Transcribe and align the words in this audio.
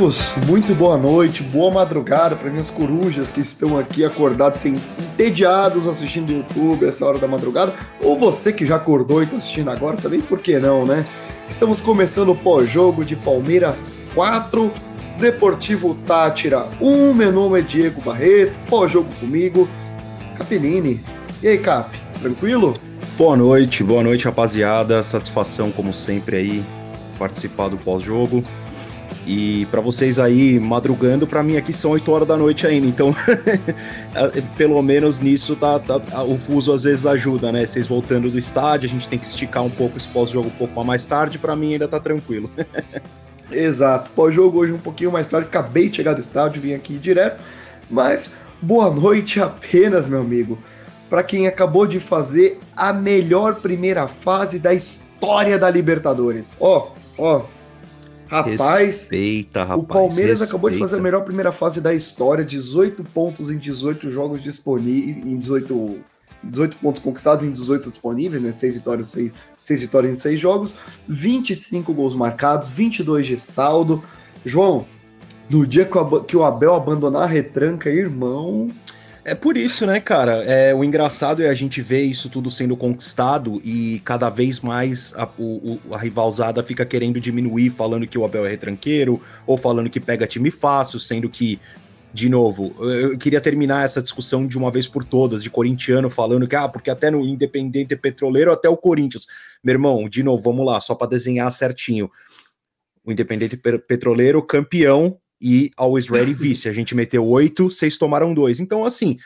Aeroporcos! 0.00 0.32
Muito 0.46 0.74
boa 0.74 0.96
noite, 0.96 1.42
boa 1.42 1.70
madrugada 1.70 2.34
para 2.34 2.50
minhas 2.50 2.70
corujas 2.70 3.30
que 3.30 3.40
estão 3.40 3.78
aqui 3.78 4.02
acordados, 4.02 4.64
entediados 4.64 5.86
assistindo 5.86 6.30
o 6.30 6.36
YouTube 6.38 6.86
essa 6.86 7.04
hora 7.04 7.18
da 7.18 7.28
madrugada, 7.28 7.74
ou 8.02 8.18
você 8.18 8.50
que 8.50 8.66
já 8.66 8.76
acordou 8.76 9.20
e 9.20 9.24
está 9.24 9.36
assistindo 9.36 9.68
agora 9.68 9.98
também, 9.98 10.22
por 10.22 10.38
que 10.38 10.58
não, 10.58 10.86
né? 10.86 11.06
Estamos 11.48 11.82
começando 11.82 12.30
o 12.30 12.34
pós-jogo 12.34 13.04
de 13.04 13.14
Palmeiras 13.14 13.98
4, 14.14 14.72
Deportivo 15.18 15.94
Tátira 16.06 16.66
1. 16.80 17.12
Meu 17.12 17.30
nome 17.30 17.58
é 17.58 17.62
Diego 17.62 18.00
Barreto, 18.00 18.58
pós-jogo 18.70 19.08
comigo, 19.20 19.68
Capelini. 20.38 21.00
E 21.42 21.48
aí, 21.48 21.58
Cap, 21.58 21.90
tranquilo? 22.20 22.74
Boa 23.18 23.36
noite, 23.36 23.84
boa 23.84 24.02
noite, 24.02 24.24
rapaziada. 24.24 25.02
Satisfação, 25.02 25.70
como 25.70 25.92
sempre, 25.92 26.36
aí, 26.36 26.64
participar 27.18 27.68
do 27.68 27.76
pós-jogo. 27.76 28.42
E 29.26 29.66
para 29.70 29.80
vocês 29.80 30.18
aí 30.18 30.58
madrugando, 30.58 31.26
para 31.26 31.42
mim 31.42 31.56
aqui 31.56 31.72
são 31.72 31.90
8 31.90 32.10
horas 32.10 32.28
da 32.28 32.36
noite 32.36 32.66
ainda. 32.66 32.86
Então, 32.86 33.14
pelo 34.56 34.80
menos 34.82 35.20
nisso 35.20 35.54
tá, 35.54 35.78
tá, 35.78 36.22
o 36.22 36.38
fuso 36.38 36.72
às 36.72 36.84
vezes 36.84 37.04
ajuda, 37.06 37.52
né? 37.52 37.66
Vocês 37.66 37.86
voltando 37.86 38.30
do 38.30 38.38
estádio, 38.38 38.88
a 38.88 38.90
gente 38.90 39.08
tem 39.08 39.18
que 39.18 39.26
esticar 39.26 39.62
um 39.62 39.70
pouco 39.70 39.98
esse 39.98 40.08
pós-jogo 40.08 40.48
um 40.48 40.52
pouco 40.66 40.84
mais 40.84 41.04
tarde. 41.04 41.38
Para 41.38 41.54
mim 41.54 41.72
ainda 41.72 41.86
tá 41.86 42.00
tranquilo. 42.00 42.50
Exato. 43.52 44.10
Pós-jogo 44.14 44.58
hoje 44.58 44.72
um 44.72 44.78
pouquinho 44.78 45.12
mais 45.12 45.28
tarde. 45.28 45.48
Acabei 45.48 45.88
de 45.88 45.96
chegar 45.96 46.14
do 46.14 46.20
estádio, 46.20 46.62
vim 46.62 46.72
aqui 46.72 46.96
direto. 46.98 47.40
Mas 47.90 48.30
boa 48.62 48.90
noite 48.90 49.40
apenas, 49.40 50.08
meu 50.08 50.20
amigo. 50.20 50.58
Para 51.08 51.22
quem 51.22 51.46
acabou 51.46 51.86
de 51.86 51.98
fazer 51.98 52.60
a 52.76 52.92
melhor 52.92 53.56
primeira 53.56 54.06
fase 54.06 54.58
da 54.58 54.72
história 54.72 55.58
da 55.58 55.68
Libertadores. 55.68 56.56
Ó, 56.60 56.92
ó, 57.18 57.42
Rapaz, 58.30 58.86
respeita, 58.86 59.64
rapaz, 59.64 59.80
o 59.80 59.82
Palmeiras 59.82 60.40
respeita. 60.40 60.44
acabou 60.44 60.70
de 60.70 60.78
fazer 60.78 60.96
a 60.96 61.00
melhor 61.00 61.24
primeira 61.24 61.50
fase 61.50 61.80
da 61.80 61.92
história, 61.92 62.44
18 62.44 63.02
pontos 63.04 63.50
em 63.50 63.58
18 63.58 64.08
jogos 64.10 64.40
disponíveis, 64.40 65.16
em 65.26 65.36
18, 65.36 65.98
18 66.44 66.76
pontos 66.76 67.02
conquistados 67.02 67.44
em 67.44 67.50
18 67.50 67.90
disponíveis, 67.90 68.40
né? 68.40 68.52
6 68.52 68.74
vitórias, 68.74 69.08
6, 69.08 69.34
6 69.60 69.80
vitórias 69.80 70.14
em 70.14 70.16
6 70.16 70.38
jogos, 70.38 70.76
25 71.08 71.92
gols 71.92 72.14
marcados, 72.14 72.68
22 72.68 73.26
de 73.26 73.36
saldo. 73.36 74.02
João, 74.46 74.86
no 75.50 75.66
dia 75.66 75.88
que 76.26 76.36
o 76.36 76.44
Abel 76.44 76.74
abandonar 76.76 77.24
a 77.24 77.26
retranca, 77.26 77.90
irmão, 77.90 78.70
é 79.30 79.34
por 79.36 79.56
isso, 79.56 79.86
né, 79.86 80.00
cara? 80.00 80.42
É, 80.42 80.74
o 80.74 80.82
engraçado 80.82 81.40
é 81.40 81.48
a 81.48 81.54
gente 81.54 81.80
ver 81.80 82.02
isso 82.02 82.28
tudo 82.28 82.50
sendo 82.50 82.76
conquistado 82.76 83.60
e 83.64 84.02
cada 84.04 84.28
vez 84.28 84.58
mais 84.58 85.14
a, 85.16 85.28
o, 85.38 85.78
a 85.92 85.98
rivalzada 85.98 86.64
fica 86.64 86.84
querendo 86.84 87.20
diminuir, 87.20 87.70
falando 87.70 88.08
que 88.08 88.18
o 88.18 88.24
Abel 88.24 88.44
é 88.44 88.50
retranqueiro, 88.50 89.22
ou 89.46 89.56
falando 89.56 89.88
que 89.88 90.00
pega 90.00 90.26
time 90.26 90.50
fácil, 90.50 90.98
sendo 90.98 91.30
que, 91.30 91.60
de 92.12 92.28
novo, 92.28 92.74
eu 92.84 93.16
queria 93.16 93.40
terminar 93.40 93.84
essa 93.84 94.02
discussão 94.02 94.48
de 94.48 94.58
uma 94.58 94.68
vez 94.68 94.88
por 94.88 95.04
todas, 95.04 95.44
de 95.44 95.48
corintiano 95.48 96.10
falando 96.10 96.48
que, 96.48 96.56
ah, 96.56 96.68
porque 96.68 96.90
até 96.90 97.08
no 97.08 97.24
Independente 97.24 97.94
Petroleiro, 97.94 98.50
até 98.50 98.68
o 98.68 98.76
Corinthians. 98.76 99.28
Meu 99.62 99.74
irmão, 99.74 100.08
de 100.08 100.24
novo, 100.24 100.42
vamos 100.42 100.66
lá, 100.66 100.80
só 100.80 100.92
para 100.92 101.10
desenhar 101.10 101.52
certinho. 101.52 102.10
O 103.04 103.12
Independente 103.12 103.56
Petroleiro, 103.56 104.42
campeão 104.42 105.20
e 105.40 105.70
Always 105.76 106.08
Ready 106.08 106.34
vice. 106.34 106.68
A 106.68 106.72
gente 106.72 106.94
meteu 106.94 107.26
oito, 107.26 107.70
vocês 107.70 107.96
tomaram 107.96 108.34
dois. 108.34 108.60
Então, 108.60 108.84
assim, 108.84 109.16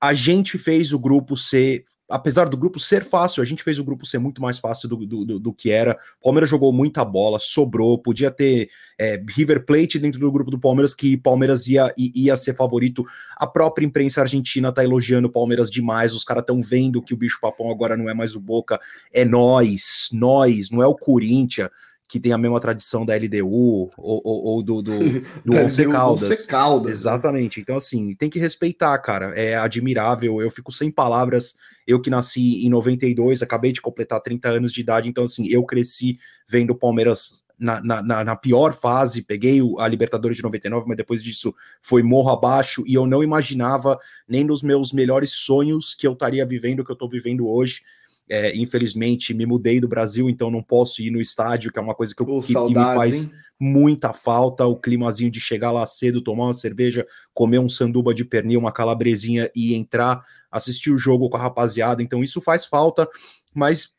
a 0.00 0.12
gente 0.12 0.58
fez 0.58 0.92
o 0.92 0.98
grupo 0.98 1.36
ser. 1.36 1.84
Apesar 2.06 2.50
do 2.50 2.56
grupo 2.56 2.78
ser 2.78 3.02
fácil, 3.02 3.42
a 3.42 3.46
gente 3.46 3.62
fez 3.62 3.78
o 3.78 3.84
grupo 3.84 4.04
ser 4.04 4.18
muito 4.18 4.42
mais 4.42 4.58
fácil 4.58 4.86
do, 4.90 5.06
do, 5.06 5.24
do, 5.24 5.40
do 5.40 5.52
que 5.54 5.70
era. 5.70 5.98
O 6.20 6.24
Palmeiras 6.24 6.50
jogou 6.50 6.70
muita 6.70 7.02
bola, 7.02 7.38
sobrou, 7.40 7.98
podia 7.98 8.30
ter 8.30 8.68
é, 9.00 9.18
River 9.26 9.64
Plate 9.64 9.98
dentro 9.98 10.20
do 10.20 10.30
grupo 10.30 10.50
do 10.50 10.60
Palmeiras, 10.60 10.94
que 10.94 11.16
Palmeiras 11.16 11.66
ia, 11.66 11.92
ia 11.96 12.36
ser 12.36 12.54
favorito. 12.54 13.06
A 13.38 13.46
própria 13.46 13.86
imprensa 13.86 14.20
argentina 14.20 14.70
tá 14.70 14.84
elogiando 14.84 15.28
o 15.28 15.32
Palmeiras 15.32 15.70
demais. 15.70 16.14
Os 16.14 16.24
caras 16.24 16.42
estão 16.42 16.62
vendo 16.62 17.00
que 17.00 17.14
o 17.14 17.16
bicho 17.16 17.38
papão 17.40 17.70
agora 17.70 17.96
não 17.96 18.08
é 18.08 18.12
mais 18.12 18.36
o 18.36 18.40
Boca, 18.40 18.78
é 19.10 19.24
nós, 19.24 20.10
nós, 20.12 20.70
não 20.70 20.82
é 20.82 20.86
o 20.86 20.94
Corinthians 20.94 21.70
que 22.14 22.20
tem 22.20 22.30
a 22.30 22.38
mesma 22.38 22.60
tradição 22.60 23.04
da 23.04 23.16
LDU 23.16 23.44
ou, 23.44 23.90
ou, 23.98 24.44
ou 24.44 24.62
do, 24.62 24.80
do, 24.80 24.92
do 25.44 25.56
Once 25.56 25.84
Caldas. 25.84 26.46
Caldas. 26.46 26.86
Né? 26.86 26.92
Exatamente. 26.92 27.60
Então, 27.60 27.76
assim, 27.76 28.14
tem 28.14 28.30
que 28.30 28.38
respeitar, 28.38 28.96
cara. 28.98 29.32
É 29.34 29.56
admirável. 29.56 30.40
Eu 30.40 30.48
fico 30.48 30.70
sem 30.70 30.92
palavras. 30.92 31.56
Eu 31.84 32.00
que 32.00 32.08
nasci 32.08 32.64
em 32.64 32.70
92, 32.70 33.42
acabei 33.42 33.72
de 33.72 33.82
completar 33.82 34.20
30 34.20 34.48
anos 34.48 34.72
de 34.72 34.80
idade. 34.80 35.08
Então, 35.08 35.24
assim, 35.24 35.48
eu 35.48 35.64
cresci 35.64 36.16
vendo 36.48 36.70
o 36.70 36.76
Palmeiras 36.76 37.42
na, 37.58 37.80
na, 37.82 38.24
na, 38.24 38.36
pior 38.36 38.72
fase, 38.72 39.20
peguei 39.20 39.58
a 39.80 39.88
Libertadores 39.88 40.36
de 40.36 40.42
99, 40.44 40.86
mas 40.86 40.96
depois 40.96 41.20
disso 41.20 41.52
foi 41.82 42.02
morro 42.02 42.30
abaixo, 42.30 42.84
e 42.86 42.94
eu 42.94 43.06
não 43.06 43.22
imaginava 43.22 43.98
nem 44.28 44.44
nos 44.44 44.62
meus 44.62 44.92
melhores 44.92 45.32
sonhos 45.32 45.96
que 45.96 46.06
eu 46.06 46.12
estaria 46.12 46.46
vivendo 46.46 46.80
o 46.80 46.84
que 46.84 46.90
eu 46.90 46.94
estou 46.94 47.08
vivendo 47.08 47.48
hoje. 47.48 47.82
É, 48.28 48.56
infelizmente, 48.56 49.34
me 49.34 49.44
mudei 49.44 49.80
do 49.80 49.88
Brasil, 49.88 50.30
então 50.30 50.50
não 50.50 50.62
posso 50.62 51.02
ir 51.02 51.10
no 51.10 51.20
estádio, 51.20 51.70
que 51.70 51.78
é 51.78 51.82
uma 51.82 51.94
coisa 51.94 52.14
que, 52.14 52.22
eu, 52.22 52.40
que, 52.40 52.54
que 52.54 52.68
me 52.68 52.74
faz 52.74 53.24
hein? 53.24 53.32
muita 53.60 54.12
falta. 54.12 54.64
O 54.64 54.76
climazinho 54.76 55.30
de 55.30 55.40
chegar 55.40 55.70
lá 55.70 55.84
cedo, 55.84 56.22
tomar 56.22 56.44
uma 56.44 56.54
cerveja, 56.54 57.06
comer 57.34 57.58
um 57.58 57.68
sanduba 57.68 58.14
de 58.14 58.24
pernil, 58.24 58.60
uma 58.60 58.72
calabresinha 58.72 59.50
e 59.54 59.74
entrar, 59.74 60.24
assistir 60.50 60.90
o 60.90 60.98
jogo 60.98 61.28
com 61.28 61.36
a 61.36 61.40
rapaziada. 61.40 62.02
Então, 62.02 62.24
isso 62.24 62.40
faz 62.40 62.64
falta, 62.64 63.06
mas 63.54 63.94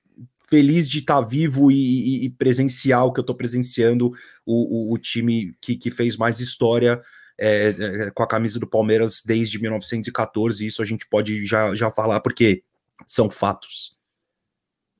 feliz 0.49 0.87
de 0.87 0.99
estar 0.99 1.21
tá 1.21 1.27
vivo 1.27 1.71
e, 1.71 1.75
e, 1.75 2.25
e, 2.25 2.29
presenciar 2.29 3.05
o 3.05 3.11
que 3.11 3.19
eu 3.19 3.23
estou 3.23 3.35
presenciando, 3.35 4.11
o, 4.45 4.91
o, 4.91 4.93
o, 4.93 4.97
time 4.97 5.55
que, 5.61 5.75
que 5.75 5.91
fez 5.91 6.17
mais 6.17 6.39
história. 6.39 7.01
É, 7.37 7.75
é, 7.77 8.11
com 8.11 8.23
a 8.23 8.27
camisa 8.27 8.57
do 8.57 8.65
Palmeiras 8.65 9.21
desde 9.23 9.59
1914, 9.59 10.65
isso 10.65 10.81
a 10.81 10.85
gente 10.85 11.05
pode 11.05 11.43
já, 11.43 11.75
já 11.75 11.91
falar, 11.91 12.21
porque 12.21 12.63
são 13.05 13.29
fatos. 13.29 13.94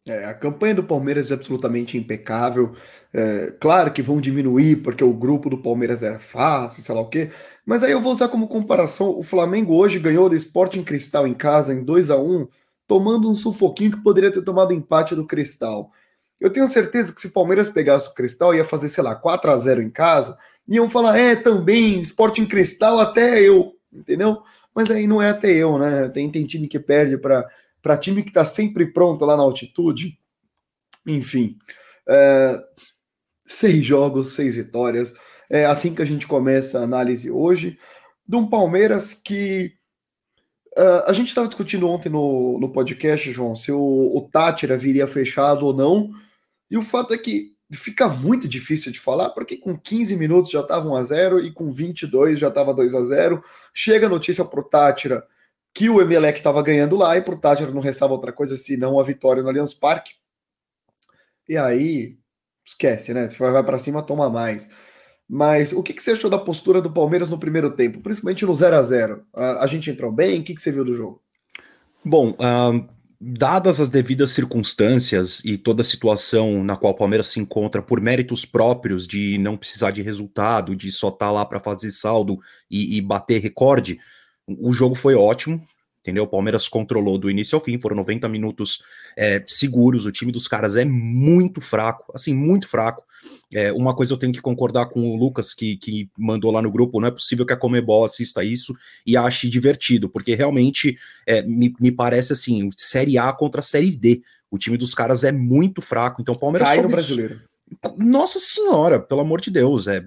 É, 0.08 0.26
a 0.26 0.36
campanha 0.36 0.76
do 0.76 0.84
Palmeiras 0.84 1.32
é 1.32 1.34
absolutamente 1.34 1.98
impecável. 1.98 2.76
É, 3.12 3.52
claro 3.60 3.92
que 3.92 4.04
vão 4.04 4.22
diminuir 4.22 4.78
porque 4.84 5.04
o 5.04 5.14
grupo 5.14 5.50
do 5.50 5.58
Palmeiras 5.58 6.04
era 6.04 6.20
fácil, 6.20 6.84
sei 6.84 6.94
lá 6.94 7.02
o 7.02 7.10
quê. 7.10 7.32
Mas 7.66 7.84
aí 7.84 7.92
eu 7.92 8.02
vou 8.02 8.12
usar 8.12 8.28
como 8.28 8.48
comparação: 8.48 9.18
o 9.18 9.24
Flamengo 9.24 9.76
hoje 9.76 10.00
ganhou 10.00 10.30
do 10.30 10.36
Sporting 10.36 10.84
Cristal 10.84 11.26
em 11.28 11.34
casa 11.34 11.74
em 11.74 11.84
2 11.84 12.12
a 12.12 12.18
1 12.18 12.48
tomando 12.88 13.30
um 13.30 13.36
sufoquinho 13.36 13.92
que 13.92 14.04
poderia 14.04 14.32
ter 14.32 14.44
tomado 14.44 14.74
empate 14.74 15.16
do 15.16 15.26
Cristal. 15.26 15.92
Eu 16.40 16.52
tenho 16.52 16.68
certeza 16.68 17.14
que 17.14 17.22
se 17.22 17.28
o 17.28 17.34
Palmeiras 17.34 17.70
pegasse 17.70 18.10
o 18.10 18.14
Cristal, 18.14 18.54
ia 18.54 18.64
fazer, 18.64 18.90
sei 18.90 19.04
lá, 19.04 19.16
4 19.16 19.50
a 19.52 19.58
0 19.58 19.82
em 19.82 19.90
casa, 19.90 20.38
iam 20.68 20.90
falar, 20.90 21.18
é, 21.18 21.36
também, 21.36 22.02
Sporting 22.02 22.46
Cristal 22.46 23.00
até 23.00 23.42
eu, 23.42 23.74
entendeu? 23.92 24.38
Mas 24.74 24.92
aí 24.92 25.08
não 25.08 25.22
é 25.22 25.30
até 25.30 25.52
eu, 25.52 25.80
né? 25.80 26.10
Tem, 26.10 26.30
tem 26.30 26.46
time 26.46 26.68
que 26.68 26.80
perde 26.80 27.18
para 27.18 27.48
para 27.86 27.98
time 27.98 28.24
que 28.24 28.32
está 28.32 28.44
sempre 28.44 28.88
pronto 28.92 29.24
lá 29.26 29.38
na 29.38 29.44
altitude. 29.44 30.18
Enfim, 31.06 31.56
é, 32.10 32.60
seis 33.46 33.86
jogos, 33.86 34.34
seis 34.34 34.56
vitórias. 34.56 35.14
É 35.48 35.68
assim 35.68 35.94
que 35.94 36.02
a 36.02 36.06
gente 36.06 36.26
começa 36.26 36.80
a 36.80 36.84
análise 36.84 37.30
hoje 37.30 37.78
de 38.28 38.36
um 38.36 38.50
Palmeiras 38.50 39.14
que 39.14 39.74
uh, 40.76 41.06
a 41.06 41.14
gente 41.14 41.28
estava 41.28 41.48
discutindo 41.48 41.88
ontem 41.88 42.10
no, 42.10 42.58
no 42.60 42.72
podcast, 42.72 43.32
João, 43.32 43.54
se 43.54 43.72
o, 43.72 43.78
o 43.80 44.30
Tátira 44.32 44.76
viria 44.76 45.06
fechado 45.06 45.68
ou 45.68 45.72
não. 45.72 46.10
E 46.72 46.80
o 46.80 46.82
fato 46.82 47.14
é 47.14 47.20
que 47.20 47.52
fica 47.72 48.10
muito 48.10 48.48
difícil 48.48 48.92
de 48.92 49.00
falar, 49.00 49.30
porque 49.30 49.58
com 49.58 49.78
15 49.78 50.18
minutos 50.18 50.50
já 50.50 50.62
estava 50.62 50.90
1 50.90 50.96
a 50.96 51.04
0 51.04 51.40
e 51.40 51.54
com 51.54 51.72
22 51.72 52.40
já 52.40 52.48
estava 52.48 52.74
2 52.74 52.96
a 52.96 53.04
0 53.04 53.44
Chega 53.76 54.08
a 54.08 54.10
notícia 54.10 54.44
para 54.44 54.60
o 54.60 54.64
Tátira 54.64 55.24
que 55.76 55.90
o 55.90 56.02
Emelec 56.02 56.38
estava 56.38 56.64
ganhando 56.64 56.96
lá 56.96 57.18
e 57.18 57.22
para 57.22 57.36
o 57.36 57.38
Tátira 57.38 57.70
não 57.70 57.82
restava 57.82 58.14
outra 58.14 58.32
coisa 58.32 58.56
senão 58.56 58.98
a 58.98 59.04
vitória 59.04 59.44
no 59.44 59.50
Allianz 59.50 59.74
Parque. 59.74 60.14
E 61.50 61.58
aí, 61.58 62.18
esquece, 62.66 63.14
né? 63.14 63.28
Vai, 63.38 63.62
para 63.62 63.78
cima, 63.78 64.02
toma 64.02 64.30
mais. 64.30 64.70
Mas 65.28 65.74
o 65.74 65.84
que, 65.84 65.92
que, 65.92 66.02
você 66.02 66.12
achou 66.12 66.30
da 66.30 66.38
postura 66.38 66.82
do 66.82 66.94
Palmeiras 66.94 67.30
no 67.30 67.38
primeiro 67.38 67.70
tempo, 67.72 68.00
principalmente 68.00 68.46
no 68.46 68.56
0 68.56 68.76
a 68.76 68.84
0 68.84 69.26
a, 69.34 69.64
a 69.64 69.68
gente 69.68 69.90
entrou 69.90 70.14
bem? 70.14 70.40
O 70.40 70.44
que, 70.44 70.56
que 70.56 70.62
você 70.62 70.72
viu 70.72 70.86
do 70.86 70.94
jogo? 70.94 71.22
Bom, 72.04 72.30
uh, 72.30 72.88
dadas 73.20 73.82
as 73.82 73.90
devidas 73.90 74.32
circunstâncias 74.32 75.44
e 75.44 75.58
toda 75.58 75.82
a 75.82 75.86
situação 75.86 76.64
na 76.64 76.78
qual 76.78 76.94
o 76.94 76.98
Palmeiras 76.98 77.28
se 77.28 77.40
encontra 77.40 77.82
por 77.82 78.00
méritos 78.00 78.46
próprios 78.46 79.06
de 79.06 79.38
não 79.40 79.58
precisar 79.58 79.92
de 79.92 80.02
resultado, 80.02 80.76
de 80.76 80.90
só 80.90 81.10
estar 81.10 81.26
tá 81.26 81.32
lá 81.32 81.46
para 81.46 81.60
fazer 81.60 81.92
saldo 81.92 82.40
e, 82.72 82.98
e 82.98 83.02
bater 83.02 83.42
recorde, 83.42 84.00
o 84.48 84.72
jogo 84.72 84.96
foi 84.96 85.16
ótimo, 85.16 85.62
entendeu? 86.02 86.24
O 86.24 86.28
Palmeiras 86.28 86.68
controlou 86.68 87.18
do 87.18 87.30
início 87.30 87.56
ao 87.56 87.64
fim, 87.64 87.80
foram 87.80 87.96
90 87.96 88.30
minutos 88.30 88.84
é, 89.18 89.44
seguros. 89.48 90.06
O 90.06 90.12
time 90.12 90.32
dos 90.32 90.48
caras 90.48 90.76
é 90.76 90.86
muito 90.86 91.60
fraco, 91.60 92.12
assim, 92.14 92.34
muito 92.34 92.68
fraco. 92.68 93.04
É, 93.52 93.74
uma 93.74 93.96
coisa 93.96 94.14
eu 94.14 94.18
tenho 94.18 94.32
que 94.32 94.42
concordar 94.42 94.86
com 94.86 95.00
o 95.02 95.18
Lucas, 95.18 95.54
que, 95.54 95.78
que 95.78 96.10
mandou 96.18 96.52
lá 96.52 96.62
no 96.62 96.72
grupo: 96.72 97.00
não 97.00 97.08
é 97.08 97.12
possível 97.12 97.46
que 97.46 97.54
a 97.54 97.58
Comebol 97.58 98.06
assista 98.06 98.44
isso 98.44 98.76
e 99.06 99.18
ache 99.18 99.50
divertido, 99.50 100.08
porque 100.08 100.36
realmente 100.36 100.98
é, 101.26 101.42
me, 101.42 101.74
me 101.80 101.92
parece 101.92 102.34
assim: 102.34 102.70
Série 102.78 103.18
A 103.18 103.34
contra 103.34 103.64
Série 103.64 103.92
D. 103.92 104.22
O 104.52 104.60
time 104.60 104.78
dos 104.78 104.94
caras 104.94 105.24
é 105.24 105.32
muito 105.32 105.82
fraco, 105.82 106.22
então 106.22 106.36
o 106.36 106.40
Palmeiras 106.40 106.70
cai 106.70 106.82
no 106.82 106.90
brasileiro. 106.90 107.42
Nossa 107.98 108.40
senhora, 108.40 109.00
pelo 109.00 109.22
amor 109.22 109.42
de 109.42 109.50
Deus, 109.50 109.88
é, 109.88 110.06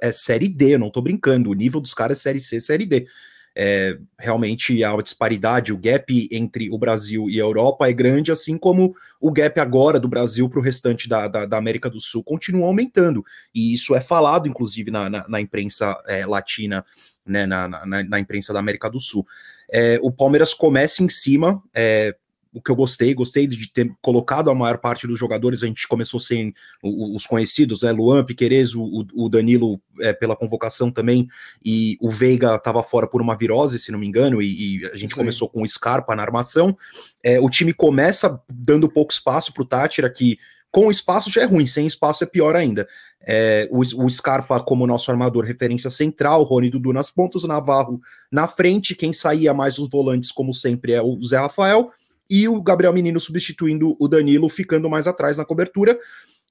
é 0.00 0.12
série 0.12 0.46
D, 0.46 0.76
não 0.76 0.90
tô 0.90 1.00
brincando. 1.00 1.50
O 1.50 1.54
nível 1.54 1.80
dos 1.80 1.94
caras 1.94 2.18
é 2.18 2.22
série 2.22 2.40
C, 2.40 2.60
série 2.60 2.84
D. 2.84 3.06
É, 3.54 3.98
realmente 4.18 4.82
a 4.82 4.96
disparidade, 5.02 5.72
o 5.72 5.76
gap 5.76 6.28
entre 6.30 6.70
o 6.70 6.78
Brasil 6.78 7.28
e 7.28 7.38
a 7.38 7.44
Europa 7.44 7.88
é 7.88 7.92
grande, 7.92 8.32
assim 8.32 8.56
como 8.56 8.94
o 9.20 9.30
gap 9.30 9.60
agora 9.60 10.00
do 10.00 10.08
Brasil 10.08 10.48
para 10.48 10.58
o 10.58 10.62
restante 10.62 11.08
da, 11.08 11.28
da, 11.28 11.44
da, 11.44 11.58
América 11.58 11.90
do 11.90 12.00
Sul 12.00 12.24
continua 12.24 12.66
aumentando. 12.66 13.22
E 13.54 13.74
isso 13.74 13.94
é 13.94 14.00
falado, 14.00 14.48
inclusive, 14.48 14.90
na, 14.90 15.10
na, 15.10 15.28
na 15.28 15.40
imprensa 15.40 15.94
é, 16.06 16.24
latina, 16.24 16.84
né, 17.26 17.44
na, 17.44 17.68
na, 17.68 18.02
na, 18.04 18.18
imprensa 18.18 18.52
da 18.52 18.58
América 18.58 18.90
do 18.90 19.00
Sul. 19.00 19.26
É, 19.70 19.98
o 20.02 20.10
Palmeiras 20.10 20.54
começa 20.54 21.02
em 21.02 21.08
cima, 21.08 21.62
é, 21.74 22.14
o 22.52 22.60
que 22.60 22.70
eu 22.70 22.76
gostei, 22.76 23.14
gostei 23.14 23.46
de 23.46 23.72
ter 23.72 23.90
colocado 24.02 24.50
a 24.50 24.54
maior 24.54 24.78
parte 24.78 25.06
dos 25.06 25.18
jogadores, 25.18 25.62
a 25.62 25.66
gente 25.66 25.88
começou 25.88 26.20
sem 26.20 26.52
os 26.82 27.26
conhecidos, 27.26 27.82
né, 27.82 27.90
Luan, 27.90 28.24
Piquerez, 28.24 28.74
o, 28.74 29.06
o 29.14 29.28
Danilo 29.28 29.80
é, 30.00 30.12
pela 30.12 30.36
convocação 30.36 30.90
também, 30.90 31.26
e 31.64 31.96
o 32.00 32.10
Veiga 32.10 32.56
estava 32.56 32.82
fora 32.82 33.06
por 33.06 33.22
uma 33.22 33.36
virose, 33.36 33.78
se 33.78 33.90
não 33.90 33.98
me 33.98 34.06
engano, 34.06 34.42
e, 34.42 34.80
e 34.80 34.86
a 34.86 34.96
gente 34.96 35.14
Sim. 35.14 35.20
começou 35.20 35.48
com 35.48 35.62
o 35.62 35.68
Scarpa 35.68 36.14
na 36.14 36.22
armação, 36.22 36.76
é, 37.22 37.40
o 37.40 37.48
time 37.48 37.72
começa 37.72 38.38
dando 38.50 38.88
pouco 38.88 39.12
espaço 39.12 39.52
para 39.52 39.62
o 39.62 39.66
Tátira, 39.66 40.10
que 40.10 40.38
com 40.70 40.90
espaço 40.90 41.30
já 41.30 41.42
é 41.42 41.44
ruim, 41.44 41.66
sem 41.66 41.86
espaço 41.86 42.24
é 42.24 42.26
pior 42.26 42.56
ainda. 42.56 42.88
É, 43.24 43.68
o, 43.70 43.80
o, 43.80 44.10
Scarpa 44.10 44.60
como 44.60 44.86
nosso 44.86 45.10
armador, 45.10 45.44
referência 45.44 45.90
central, 45.90 46.42
Rony 46.42 46.70
Dudu 46.70 46.92
nas 46.92 47.10
pontas, 47.10 47.44
Navarro 47.44 48.00
na 48.30 48.48
frente, 48.48 48.96
quem 48.96 49.12
saía 49.12 49.54
mais 49.54 49.78
os 49.78 49.88
volantes, 49.88 50.32
como 50.32 50.52
sempre, 50.52 50.92
é 50.92 51.00
o 51.00 51.22
Zé 51.22 51.38
Rafael, 51.38 51.90
e 52.32 52.48
o 52.48 52.62
Gabriel 52.62 52.94
Menino 52.94 53.20
substituindo 53.20 53.94
o 54.00 54.08
Danilo, 54.08 54.48
ficando 54.48 54.88
mais 54.88 55.06
atrás 55.06 55.36
na 55.36 55.44
cobertura. 55.44 55.98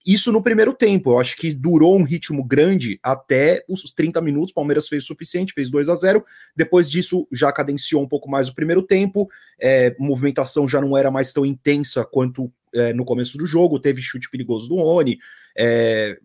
Isso 0.06 0.32
no 0.32 0.44
primeiro 0.44 0.76
tempo, 0.76 1.10
eu 1.10 1.20
acho 1.20 1.36
que 1.36 1.52
durou 1.52 1.98
um 1.98 2.04
ritmo 2.04 2.44
grande 2.44 3.00
até 3.02 3.66
os 3.68 3.92
30 3.92 4.22
minutos. 4.22 4.54
Palmeiras 4.54 4.88
fez 4.88 5.04
o 5.04 5.08
suficiente, 5.08 5.54
fez 5.54 5.72
2 5.72 5.90
a 5.90 5.96
0 5.96 6.24
Depois 6.56 6.88
disso, 6.88 7.28
já 7.32 7.52
cadenciou 7.52 8.04
um 8.04 8.08
pouco 8.08 8.30
mais 8.30 8.48
o 8.48 8.54
primeiro 8.54 8.84
tempo. 8.84 9.28
É, 9.60 9.96
movimentação 9.98 10.68
já 10.68 10.80
não 10.80 10.96
era 10.96 11.10
mais 11.10 11.34
tão 11.34 11.44
intensa 11.44 12.06
quanto 12.06 12.52
é, 12.76 12.94
no 12.94 13.04
começo 13.04 13.36
do 13.36 13.48
jogo. 13.48 13.80
Teve 13.80 14.04
chute 14.04 14.30
perigoso 14.30 14.70
do 14.70 14.76
Oni. 14.76 15.18
É, 15.58 16.16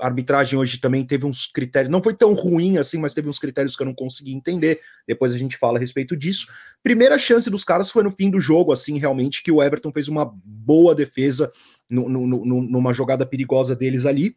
a 0.00 0.06
arbitragem 0.06 0.58
hoje 0.58 0.78
também 0.78 1.04
teve 1.04 1.24
uns 1.24 1.46
critérios, 1.46 1.90
não 1.90 2.02
foi 2.02 2.14
tão 2.14 2.32
ruim 2.34 2.78
assim, 2.78 2.98
mas 2.98 3.14
teve 3.14 3.28
uns 3.28 3.38
critérios 3.38 3.76
que 3.76 3.82
eu 3.82 3.86
não 3.86 3.94
consegui 3.94 4.34
entender. 4.34 4.80
Depois 5.06 5.32
a 5.32 5.38
gente 5.38 5.56
fala 5.56 5.78
a 5.78 5.80
respeito 5.80 6.16
disso. 6.16 6.48
Primeira 6.82 7.18
chance 7.18 7.48
dos 7.48 7.64
caras 7.64 7.90
foi 7.90 8.02
no 8.02 8.10
fim 8.10 8.30
do 8.30 8.40
jogo, 8.40 8.72
assim, 8.72 8.98
realmente, 8.98 9.42
que 9.42 9.52
o 9.52 9.62
Everton 9.62 9.92
fez 9.92 10.08
uma 10.08 10.32
boa 10.44 10.94
defesa 10.94 11.50
no, 11.88 12.08
no, 12.08 12.26
no, 12.26 12.62
numa 12.62 12.92
jogada 12.92 13.24
perigosa 13.24 13.76
deles 13.76 14.04
ali. 14.04 14.36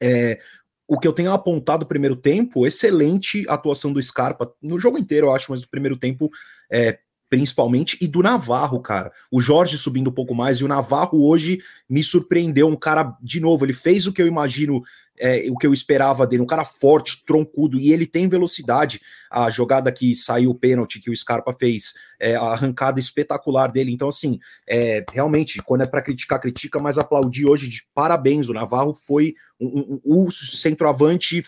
É, 0.00 0.38
o 0.86 0.98
que 0.98 1.08
eu 1.08 1.12
tenho 1.12 1.32
apontado 1.32 1.86
primeiro 1.86 2.16
tempo, 2.16 2.66
excelente 2.66 3.46
atuação 3.48 3.92
do 3.92 4.02
Scarpa 4.02 4.52
no 4.60 4.78
jogo 4.78 4.98
inteiro, 4.98 5.28
eu 5.28 5.34
acho, 5.34 5.50
mas 5.50 5.62
no 5.62 5.68
primeiro 5.68 5.96
tempo 5.96 6.30
é, 6.70 6.98
principalmente, 7.32 7.96
e 7.98 8.06
do 8.06 8.22
Navarro, 8.22 8.78
cara. 8.78 9.10
O 9.30 9.40
Jorge 9.40 9.78
subindo 9.78 10.10
um 10.10 10.12
pouco 10.12 10.34
mais, 10.34 10.58
e 10.58 10.64
o 10.64 10.68
Navarro 10.68 11.26
hoje 11.26 11.62
me 11.88 12.04
surpreendeu. 12.04 12.68
Um 12.68 12.76
cara, 12.76 13.16
de 13.22 13.40
novo, 13.40 13.64
ele 13.64 13.72
fez 13.72 14.06
o 14.06 14.12
que 14.12 14.20
eu 14.20 14.26
imagino, 14.26 14.82
é, 15.18 15.46
o 15.48 15.56
que 15.56 15.66
eu 15.66 15.72
esperava 15.72 16.26
dele, 16.26 16.42
um 16.42 16.46
cara 16.46 16.62
forte, 16.62 17.24
troncudo, 17.24 17.78
e 17.78 17.90
ele 17.90 18.06
tem 18.06 18.28
velocidade. 18.28 19.00
A 19.30 19.48
jogada 19.48 19.90
que 19.90 20.14
saiu 20.14 20.50
o 20.50 20.54
pênalti 20.54 21.00
que 21.00 21.08
o 21.08 21.16
Scarpa 21.16 21.56
fez, 21.58 21.94
é, 22.20 22.34
a 22.34 22.42
arrancada 22.42 23.00
espetacular 23.00 23.72
dele. 23.72 23.94
Então, 23.94 24.08
assim, 24.08 24.38
é, 24.68 25.02
realmente, 25.10 25.62
quando 25.62 25.84
é 25.84 25.86
para 25.86 26.02
criticar, 26.02 26.38
critica, 26.38 26.78
mas 26.78 26.98
aplaudir 26.98 27.46
hoje 27.46 27.66
de 27.66 27.82
parabéns. 27.94 28.50
O 28.50 28.52
Navarro 28.52 28.92
foi 28.92 29.34
um, 29.58 30.00
um, 30.04 30.26
um 30.26 30.30
centroavante 30.30 31.42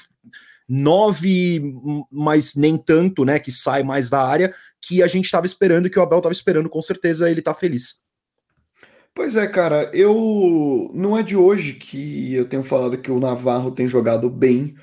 nove, 0.69 1.62
mas 2.11 2.55
nem 2.55 2.76
tanto, 2.76 3.25
né? 3.25 3.38
Que 3.38 3.52
sai 3.52 3.82
mais 3.82 4.08
da 4.08 4.26
área, 4.26 4.55
que 4.81 5.02
a 5.02 5.06
gente 5.06 5.26
estava 5.26 5.46
esperando 5.46 5.90
que 5.90 5.99
o 5.99 6.02
Abel 6.02 6.19
estava 6.19 6.32
esperando, 6.32 6.69
com 6.69 6.82
certeza 6.82 7.31
ele 7.31 7.40
está 7.40 7.55
feliz. 7.55 8.02
Pois 9.14 9.37
é, 9.37 9.46
cara, 9.46 9.90
eu 9.94 10.90
não 10.93 11.16
é 11.16 11.22
de 11.22 11.37
hoje 11.37 11.75
que 11.75 12.34
eu 12.34 12.46
tenho 12.46 12.64
falado 12.64 12.99
que 12.99 13.12
o 13.12 13.20
Navarro 13.20 13.70
tem 13.70 13.87
jogado 13.87 14.28
bem. 14.28 14.75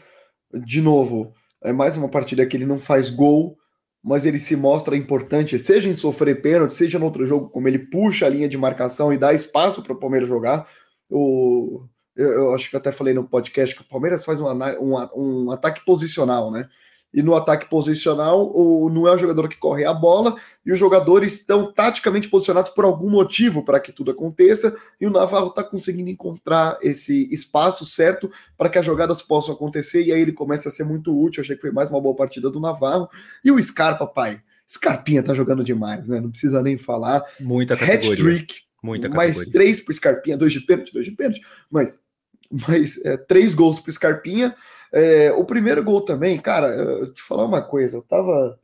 De 0.53 0.81
novo, 0.81 1.33
é 1.61 1.73
mais 1.73 1.97
uma 1.97 2.07
partida 2.07 2.45
que 2.45 2.55
ele 2.55 2.65
não 2.65 2.79
faz 2.79 3.09
gol, 3.09 3.57
mas 4.01 4.25
ele 4.25 4.39
se 4.39 4.55
mostra 4.55 4.95
importante, 4.95 5.59
seja 5.59 5.89
em 5.89 5.95
sofrer 5.95 6.41
pênalti, 6.41 6.73
seja 6.73 6.97
no 6.97 7.05
outro 7.05 7.25
jogo, 7.25 7.49
como 7.49 7.67
ele 7.67 7.79
puxa 7.79 8.25
a 8.25 8.29
linha 8.29 8.47
de 8.47 8.57
marcação 8.57 9.11
e 9.11 9.17
dá 9.17 9.33
espaço 9.33 9.83
para 9.83 9.93
o 9.93 9.99
Palmeiras 9.99 10.29
jogar. 10.29 10.65
O, 11.09 11.85
eu, 12.15 12.31
eu, 12.31 12.53
acho 12.53 12.69
que 12.69 12.77
até 12.77 12.91
falei 12.91 13.13
no 13.13 13.27
podcast 13.27 13.75
que 13.75 13.81
o 13.81 13.87
Palmeiras 13.87 14.25
faz 14.25 14.39
um, 14.39 14.47
um, 14.47 15.45
um 15.45 15.51
ataque 15.51 15.85
posicional, 15.85 16.51
né? 16.51 16.67
e 17.13 17.21
no 17.21 17.35
ataque 17.35 17.69
posicional 17.69 18.51
o, 18.55 18.89
não 18.89 19.07
é 19.07 19.13
o 19.13 19.17
jogador 19.17 19.49
que 19.49 19.57
corre 19.57 19.85
a 19.85 19.93
bola 19.93 20.35
e 20.65 20.71
os 20.71 20.79
jogadores 20.79 21.33
estão 21.33 21.71
taticamente 21.71 22.29
posicionados 22.29 22.71
por 22.71 22.85
algum 22.85 23.09
motivo 23.09 23.63
para 23.63 23.79
que 23.79 23.91
tudo 23.91 24.11
aconteça 24.11 24.75
e 24.99 25.05
o 25.05 25.09
Navarro 25.09 25.47
está 25.47 25.63
conseguindo 25.63 26.09
encontrar 26.09 26.77
esse 26.81 27.31
espaço 27.33 27.85
certo 27.85 28.31
para 28.57 28.69
que 28.69 28.77
as 28.77 28.85
jogadas 28.85 29.21
possam 29.21 29.53
acontecer 29.53 30.03
e 30.03 30.11
aí 30.11 30.21
ele 30.21 30.31
começa 30.31 30.69
a 30.69 30.71
ser 30.71 30.83
muito 30.83 31.17
útil. 31.17 31.41
Achei 31.41 31.55
que 31.55 31.61
foi 31.61 31.71
mais 31.71 31.89
uma 31.89 31.99
boa 31.99 32.15
partida 32.15 32.49
do 32.49 32.59
Navarro 32.59 33.09
e 33.43 33.51
o 33.51 33.61
Scarpa, 33.61 34.07
pai. 34.07 34.41
Scarpinha 34.69 35.21
tá 35.21 35.33
jogando 35.33 35.65
demais, 35.65 36.07
né? 36.07 36.21
Não 36.21 36.31
precisa 36.31 36.61
nem 36.63 36.77
falar. 36.77 37.25
Muita 37.41 37.75
categoria. 37.75 38.13
Hat-trick. 38.13 38.70
Muita 38.81 39.09
mais 39.09 39.37
categoria. 39.37 39.53
três 39.53 39.79
pro 39.79 39.93
Scarpinha, 39.93 40.37
dois 40.37 40.53
de 40.53 40.61
pênalti, 40.61 40.93
dois 40.93 41.05
de 41.05 41.11
pênalti, 41.11 41.41
mas, 41.69 41.99
mas 42.67 42.97
é, 43.05 43.17
três 43.17 43.53
gols 43.53 43.79
pro 43.79 43.91
Scarpinha 43.91 44.55
é, 44.91 45.31
o 45.31 45.45
primeiro 45.45 45.83
gol 45.83 46.01
também, 46.01 46.37
cara, 46.37 46.67
eu 46.67 47.13
te 47.13 47.21
falar 47.21 47.45
uma 47.45 47.61
coisa, 47.61 47.97
eu 47.97 48.01
tava 48.01 48.59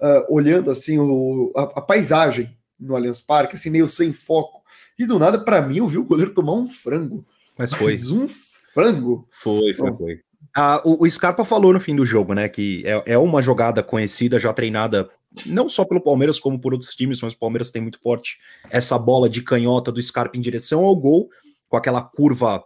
uh, 0.00 0.34
olhando 0.34 0.70
assim 0.70 0.98
o, 0.98 1.52
a, 1.56 1.62
a, 1.62 1.80
paisagem 1.80 2.56
no 2.78 2.96
Allianz 2.96 3.20
Parque, 3.20 3.54
assim, 3.54 3.70
meio 3.70 3.88
sem 3.88 4.12
foco, 4.12 4.60
e 4.98 5.06
do 5.06 5.18
nada, 5.18 5.38
para 5.38 5.62
mim, 5.62 5.78
eu 5.78 5.86
vi 5.86 5.98
o 5.98 6.04
goleiro 6.04 6.34
tomar 6.34 6.54
um 6.54 6.66
frango. 6.66 7.24
Mas 7.56 7.72
foi. 7.72 7.92
Mas 7.92 8.10
um 8.10 8.26
frango. 8.26 9.28
Foi, 9.30 9.72
foi, 9.72 9.94
foi. 9.94 10.20
Ah, 10.54 10.82
o, 10.84 11.04
o, 11.04 11.08
Scarpa 11.10 11.44
falou 11.44 11.72
no 11.72 11.80
fim 11.80 11.94
do 11.94 12.04
jogo, 12.04 12.34
né, 12.34 12.48
que 12.48 12.82
é, 12.84 13.12
é 13.12 13.18
uma 13.18 13.40
jogada 13.40 13.82
conhecida, 13.82 14.40
já 14.40 14.52
treinada 14.52 15.08
não 15.46 15.68
só 15.68 15.84
pelo 15.84 16.02
Palmeiras, 16.02 16.38
como 16.38 16.60
por 16.60 16.72
outros 16.72 16.94
times, 16.94 17.20
mas 17.20 17.32
o 17.32 17.38
Palmeiras 17.38 17.70
tem 17.70 17.80
muito 17.82 18.00
forte 18.00 18.38
essa 18.70 18.98
bola 18.98 19.28
de 19.28 19.42
canhota 19.42 19.90
do 19.90 20.00
Scarpa 20.00 20.36
em 20.36 20.40
direção 20.40 20.84
ao 20.84 20.94
gol, 20.94 21.28
com 21.68 21.76
aquela 21.76 22.02
curva 22.02 22.62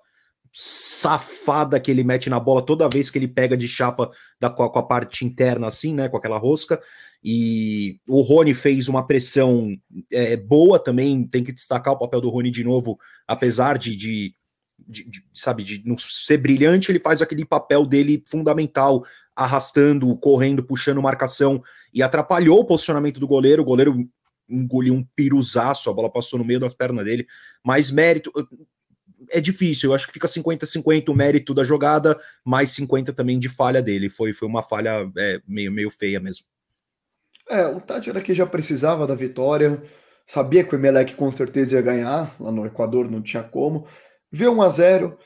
safada 0.59 1.79
que 1.79 1.91
ele 1.91 2.03
mete 2.03 2.31
na 2.31 2.41
bola 2.41 2.65
toda 2.65 2.89
vez 2.89 3.11
que 3.11 3.19
ele 3.19 3.29
pega 3.29 3.57
de 3.59 3.69
chapa 3.69 4.11
da, 4.41 4.49
com, 4.49 4.63
a, 4.63 4.73
com 4.73 4.79
a 4.79 4.83
parte 4.83 5.25
interna, 5.25 5.67
assim, 5.67 5.93
né? 5.93 6.09
Com 6.09 6.17
aquela 6.17 6.39
rosca. 6.39 6.81
E 7.23 8.01
o 8.09 8.23
Rony 8.23 8.55
fez 8.55 8.89
uma 8.89 9.07
pressão 9.07 9.77
é, 10.11 10.35
boa 10.37 10.79
também. 10.79 11.27
Tem 11.29 11.45
que 11.45 11.53
destacar 11.53 11.93
o 11.93 11.99
papel 11.99 12.23
do 12.23 12.31
Rony 12.31 12.51
de 12.51 12.65
novo, 12.65 12.97
apesar 13.29 13.77
de, 13.77 13.95
de, 13.95 14.35
de, 14.79 15.05
de, 15.05 15.25
sabe, 15.35 15.63
de 15.63 15.83
não 15.85 15.97
ser 15.99 16.39
brilhante, 16.39 16.91
ele 16.91 17.01
faz 17.01 17.23
aquele 17.23 17.45
papel 17.45 17.85
dele 17.87 18.23
fundamental, 18.27 19.05
arrastando, 19.35 20.17
correndo, 20.17 20.65
puxando 20.65 21.03
marcação 21.03 21.63
e 21.93 22.03
atrapalhou 22.03 22.61
o 22.61 22.65
posicionamento 22.65 23.21
do 23.21 23.27
goleiro. 23.27 23.63
O 23.63 23.67
goleiro 23.67 24.09
engoliu 24.49 24.95
um 24.95 25.05
piruzaço, 25.15 25.91
a 25.91 25.93
bola 25.93 26.11
passou 26.11 26.39
no 26.39 26.45
meio 26.45 26.61
das 26.61 26.75
pernas 26.75 27.05
dele. 27.05 27.27
Mais 27.65 27.91
mérito, 27.91 28.33
é 29.31 29.41
difícil. 29.41 29.91
Eu 29.91 29.95
acho 29.95 30.07
que 30.07 30.13
fica 30.13 30.29
50-50 30.29 31.09
o 31.09 31.15
mérito 31.15 31.55
da 31.55 31.65
jogada, 31.65 32.19
mais 32.45 32.71
50 32.71 33.13
também 33.13 33.39
de 33.39 33.49
falha 33.49 33.83
dele. 33.83 34.09
Foi, 34.09 34.33
foi 34.33 34.47
uma 34.47 34.63
falha 34.63 35.11
é, 35.17 35.41
meio, 35.47 35.73
meio 35.73 35.91
feia 35.91 36.21
mesmo. 36.21 36.45
É, 37.49 37.67
o 37.67 37.81
Tati 37.81 38.11
era 38.11 38.21
que 38.21 38.35
já 38.35 38.45
precisava 38.45 39.07
da 39.07 39.15
vitória, 39.15 39.81
sabia 40.27 40.65
que 40.65 40.75
o 40.75 40.79
Emelec 40.79 41.15
com 41.15 41.31
certeza 41.31 41.77
ia 41.77 41.83
ganhar, 41.83 42.35
lá 42.41 42.51
no 42.51 42.67
Equador 42.67 43.09
não 43.09 43.23
tinha 43.23 43.43
como. 43.43 43.87
Vê 44.37 44.49
1 44.49 44.63
a 44.63 44.69
0 44.69 45.19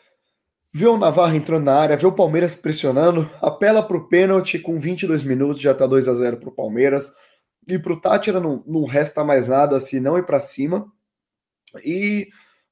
vê 0.72 0.86
o 0.86 0.96
Navarro 0.96 1.34
entrando 1.34 1.64
na 1.64 1.74
área, 1.74 1.96
vê 1.96 2.06
o 2.06 2.12
Palmeiras 2.12 2.54
pressionando, 2.54 3.28
apela 3.42 3.82
para 3.82 3.96
o 3.96 4.08
pênalti 4.08 4.56
com 4.58 4.78
22 4.78 5.24
minutos, 5.24 5.60
já 5.60 5.74
tá 5.74 5.84
2 5.84 6.06
a 6.06 6.14
0 6.14 6.36
para 6.36 6.48
o 6.48 6.54
Palmeiras. 6.54 7.12
E 7.66 7.78
para 7.78 7.92
o 7.92 8.00
Tátira 8.00 8.38
não, 8.38 8.62
não 8.66 8.84
resta 8.84 9.24
mais 9.24 9.48
nada 9.48 9.80
se 9.80 9.98
não 9.98 10.16
ir 10.16 10.24
para 10.24 10.38
cima. 10.38 10.86
E 11.84 12.28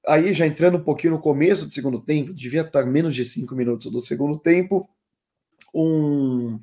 Aí, 0.09 0.33
já 0.33 0.47
entrando 0.47 0.79
um 0.79 0.83
pouquinho 0.83 1.13
no 1.13 1.21
começo 1.21 1.67
do 1.67 1.73
segundo 1.73 2.01
tempo, 2.01 2.33
devia 2.33 2.63
estar 2.63 2.87
menos 2.87 3.15
de 3.15 3.27
cinco 3.27 3.55
minutos 3.55 3.93
do 3.93 4.01
segundo 4.01 4.39
tempo. 4.39 4.89
Um. 5.75 6.59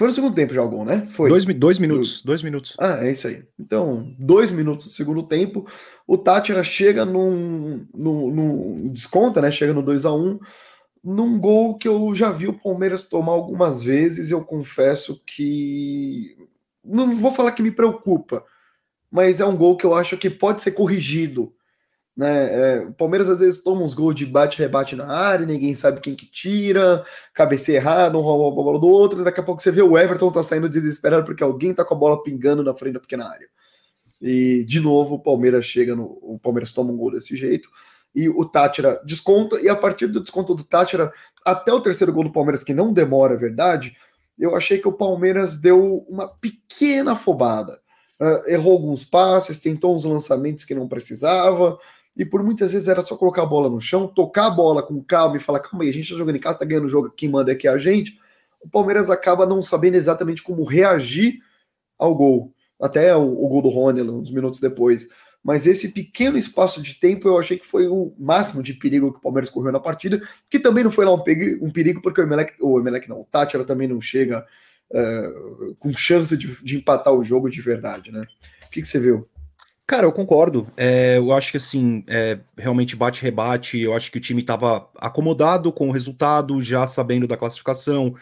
Foi 0.00 0.08
no 0.08 0.14
segundo 0.14 0.34
tempo 0.34 0.54
já 0.54 0.62
algum, 0.62 0.82
né? 0.82 1.06
Foi. 1.08 1.28
Dois, 1.28 1.44
dois 1.44 1.78
minutos. 1.78 2.22
Dois 2.22 2.42
minutos. 2.42 2.74
Ah, 2.80 3.04
é 3.04 3.10
isso 3.10 3.28
aí. 3.28 3.44
Então, 3.58 4.14
dois 4.18 4.50
minutos 4.50 4.86
do 4.86 4.92
segundo 4.92 5.22
tempo. 5.22 5.66
O 6.06 6.16
Tátira 6.16 6.64
chega 6.64 7.04
num, 7.04 7.86
num, 7.92 8.30
num. 8.30 8.88
Desconta, 8.88 9.42
né? 9.42 9.50
Chega 9.50 9.74
no 9.74 9.82
2 9.82 10.06
a 10.06 10.14
1 10.14 10.40
num 11.04 11.38
gol 11.38 11.76
que 11.76 11.86
eu 11.86 12.14
já 12.14 12.30
vi 12.30 12.48
o 12.48 12.58
Palmeiras 12.58 13.10
tomar 13.10 13.32
algumas 13.32 13.82
vezes. 13.82 14.30
Eu 14.30 14.42
confesso 14.42 15.22
que. 15.26 16.34
Não 16.82 17.14
vou 17.14 17.30
falar 17.30 17.52
que 17.52 17.62
me 17.62 17.70
preocupa, 17.70 18.42
mas 19.10 19.38
é 19.38 19.44
um 19.44 19.54
gol 19.54 19.76
que 19.76 19.84
eu 19.84 19.92
acho 19.92 20.16
que 20.16 20.30
pode 20.30 20.62
ser 20.62 20.70
corrigido 20.70 21.52
Né? 22.16 22.76
É, 22.76 22.80
o 22.80 22.92
Palmeiras 22.92 23.28
às 23.28 23.40
vezes 23.40 23.62
toma 23.62 23.82
uns 23.82 23.94
gols 23.94 24.14
de 24.14 24.26
bate-rebate 24.26 24.94
na 24.96 25.06
área, 25.06 25.46
ninguém 25.46 25.74
sabe 25.74 26.00
quem 26.00 26.14
que 26.14 26.26
tira, 26.26 27.04
cabeceia 27.32 27.76
errado, 27.76 28.18
um 28.18 28.20
rouba 28.20 28.60
a 28.60 28.64
bola 28.64 28.78
do 28.78 28.88
outro, 28.88 29.24
daqui 29.24 29.40
a 29.40 29.42
pouco 29.42 29.62
você 29.62 29.70
vê 29.70 29.80
o 29.80 29.96
Everton 29.96 30.30
tá 30.30 30.42
saindo 30.42 30.68
desesperado 30.68 31.24
porque 31.24 31.42
alguém 31.42 31.72
tá 31.72 31.84
com 31.84 31.94
a 31.94 31.96
bola 31.96 32.22
pingando 32.22 32.62
na 32.62 32.74
frente 32.74 32.94
da 32.94 33.00
pequena 33.00 33.28
área. 33.28 33.48
E 34.20 34.64
de 34.64 34.80
novo 34.80 35.14
o 35.14 35.18
Palmeiras 35.18 35.64
chega 35.64 35.96
no. 35.96 36.04
O 36.22 36.38
Palmeiras 36.38 36.72
toma 36.72 36.92
um 36.92 36.96
gol 36.96 37.12
desse 37.12 37.36
jeito. 37.36 37.70
E 38.14 38.28
o 38.28 38.44
Tátira 38.44 39.00
desconta, 39.04 39.60
e 39.60 39.68
a 39.68 39.76
partir 39.76 40.08
do 40.08 40.20
desconto 40.20 40.54
do 40.54 40.64
Tátira, 40.64 41.12
até 41.46 41.72
o 41.72 41.80
terceiro 41.80 42.12
gol 42.12 42.24
do 42.24 42.32
Palmeiras, 42.32 42.64
que 42.64 42.74
não 42.74 42.92
demora, 42.92 43.34
é 43.34 43.38
verdade, 43.38 43.96
eu 44.38 44.56
achei 44.56 44.78
que 44.78 44.88
o 44.88 44.92
Palmeiras 44.92 45.58
deu 45.58 46.04
uma 46.08 46.26
pequena 46.26 47.12
afobada. 47.12 47.80
Uh, 48.20 48.50
errou 48.50 48.72
alguns 48.72 49.04
passes, 49.04 49.58
tentou 49.58 49.96
uns 49.96 50.04
lançamentos 50.04 50.64
que 50.64 50.74
não 50.74 50.88
precisava, 50.88 51.78
e 52.20 52.24
por 52.26 52.42
muitas 52.42 52.74
vezes 52.74 52.86
era 52.86 53.00
só 53.00 53.16
colocar 53.16 53.44
a 53.44 53.46
bola 53.46 53.70
no 53.70 53.80
chão, 53.80 54.06
tocar 54.06 54.48
a 54.48 54.50
bola 54.50 54.82
com 54.82 55.02
calma 55.02 55.38
e 55.38 55.40
falar: 55.40 55.58
calma 55.60 55.84
aí, 55.84 55.88
a 55.88 55.92
gente 55.92 56.12
tá 56.12 56.18
jogando 56.18 56.36
em 56.36 56.40
casa, 56.40 56.58
tá 56.58 56.66
ganhando 56.66 56.84
o 56.84 56.88
jogo, 56.88 57.10
quem 57.10 57.30
manda 57.30 57.50
aqui 57.50 57.66
é 57.66 57.70
a 57.70 57.78
gente. 57.78 58.20
O 58.60 58.68
Palmeiras 58.68 59.08
acaba 59.08 59.46
não 59.46 59.62
sabendo 59.62 59.94
exatamente 59.94 60.42
como 60.42 60.62
reagir 60.62 61.38
ao 61.98 62.14
gol, 62.14 62.52
até 62.78 63.16
o, 63.16 63.22
o 63.22 63.48
gol 63.48 63.62
do 63.62 63.70
Rony, 63.70 64.02
uns 64.02 64.30
minutos 64.30 64.60
depois. 64.60 65.08
Mas 65.42 65.66
esse 65.66 65.94
pequeno 65.94 66.36
espaço 66.36 66.82
de 66.82 66.92
tempo 66.92 67.26
eu 67.26 67.38
achei 67.38 67.56
que 67.56 67.66
foi 67.66 67.88
o 67.88 68.12
máximo 68.18 68.62
de 68.62 68.74
perigo 68.74 69.12
que 69.12 69.18
o 69.18 69.22
Palmeiras 69.22 69.48
correu 69.48 69.72
na 69.72 69.80
partida, 69.80 70.20
que 70.50 70.58
também 70.58 70.84
não 70.84 70.90
foi 70.90 71.06
lá 71.06 71.14
um 71.14 71.22
perigo, 71.22 71.64
um 71.64 71.70
perigo 71.70 72.02
porque 72.02 72.20
o 72.20 72.24
Emelec, 72.24 72.52
o 72.60 72.78
Emelec 72.78 73.08
não, 73.08 73.22
o 73.22 73.24
Tátira 73.24 73.64
também 73.64 73.88
não 73.88 73.98
chega 73.98 74.46
uh, 74.90 75.74
com 75.76 75.90
chance 75.94 76.36
de, 76.36 76.62
de, 76.62 76.76
empatar 76.76 77.14
o 77.14 77.24
jogo 77.24 77.48
de 77.48 77.62
verdade, 77.62 78.12
né? 78.12 78.26
O 78.66 78.70
que, 78.70 78.82
que 78.82 78.86
você 78.86 79.00
viu? 79.00 79.26
Cara, 79.90 80.06
eu 80.06 80.12
concordo. 80.12 80.68
É, 80.76 81.18
eu 81.18 81.32
acho 81.32 81.50
que 81.50 81.56
assim, 81.56 82.04
é, 82.06 82.38
realmente 82.56 82.94
bate-rebate. 82.94 83.76
Eu 83.80 83.92
acho 83.92 84.12
que 84.12 84.18
o 84.18 84.20
time 84.20 84.40
estava 84.40 84.88
acomodado 84.94 85.72
com 85.72 85.88
o 85.88 85.90
resultado, 85.90 86.62
já 86.62 86.86
sabendo 86.86 87.26
da 87.26 87.36
classificação. 87.36 88.14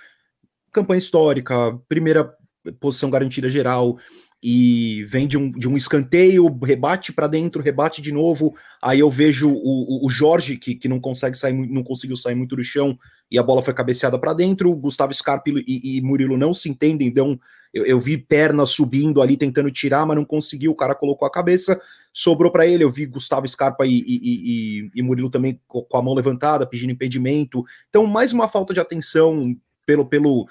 Campanha 0.73 0.97
histórica, 0.97 1.79
primeira 1.87 2.35
posição 2.81 3.11
garantida 3.11 3.51
geral 3.51 3.99
e 4.43 5.05
vem 5.05 5.27
de 5.27 5.37
um, 5.37 5.51
de 5.51 5.69
um 5.69 5.77
escanteio, 5.77 6.47
rebate 6.63 7.13
para 7.13 7.27
dentro, 7.27 7.63
rebate 7.63 8.01
de 8.01 8.13
novo. 8.13 8.55
Aí 8.81 9.01
eu 9.01 9.11
vejo 9.11 9.51
o, 9.51 10.07
o 10.07 10.11
Jorge, 10.11 10.57
que, 10.57 10.77
que 10.77 10.89
não 10.89 11.01
consegue 11.01 11.37
sair, 11.37 11.53
não 11.53 11.83
conseguiu 11.83 12.17
sair 12.17 12.37
muito 12.37 12.55
do 12.55 12.63
chão, 12.63 12.97
e 13.31 13.39
a 13.39 13.43
bola 13.43 13.63
foi 13.63 13.75
cabeceada 13.75 14.19
para 14.19 14.33
dentro. 14.33 14.75
Gustavo 14.75 15.13
Scarpa 15.13 15.51
e, 15.51 15.63
e, 15.67 16.01
Murilo 16.03 16.39
não 16.39 16.55
se 16.55 16.69
entendem, 16.69 17.09
então 17.09 17.39
eu, 17.75 17.85
eu, 17.85 18.01
vi 18.01 18.17
perna 18.17 18.65
subindo 18.65 19.21
ali, 19.21 19.37
tentando 19.37 19.71
tirar, 19.71 20.07
mas 20.07 20.17
não 20.17 20.25
conseguiu. 20.25 20.71
O 20.71 20.77
cara 20.77 20.95
colocou 20.95 21.27
a 21.27 21.31
cabeça, 21.31 21.81
sobrou 22.13 22.51
para 22.51 22.67
ele. 22.67 22.85
Eu 22.85 22.91
vi 22.91 23.07
Gustavo 23.07 23.47
Scarpa 23.47 23.87
e, 23.87 24.03
e, 24.07 24.91
e 24.95 25.03
Murilo 25.03 25.29
também 25.29 25.61
com 25.67 25.97
a 25.97 26.03
mão 26.03 26.15
levantada, 26.15 26.67
pedindo 26.67 26.93
impedimento. 26.93 27.65
Então, 27.89 28.07
mais 28.07 28.33
uma 28.33 28.49
falta 28.49 28.73
de 28.73 28.81
atenção 28.81 29.55
pelo, 29.85 30.07
pelo 30.07 30.47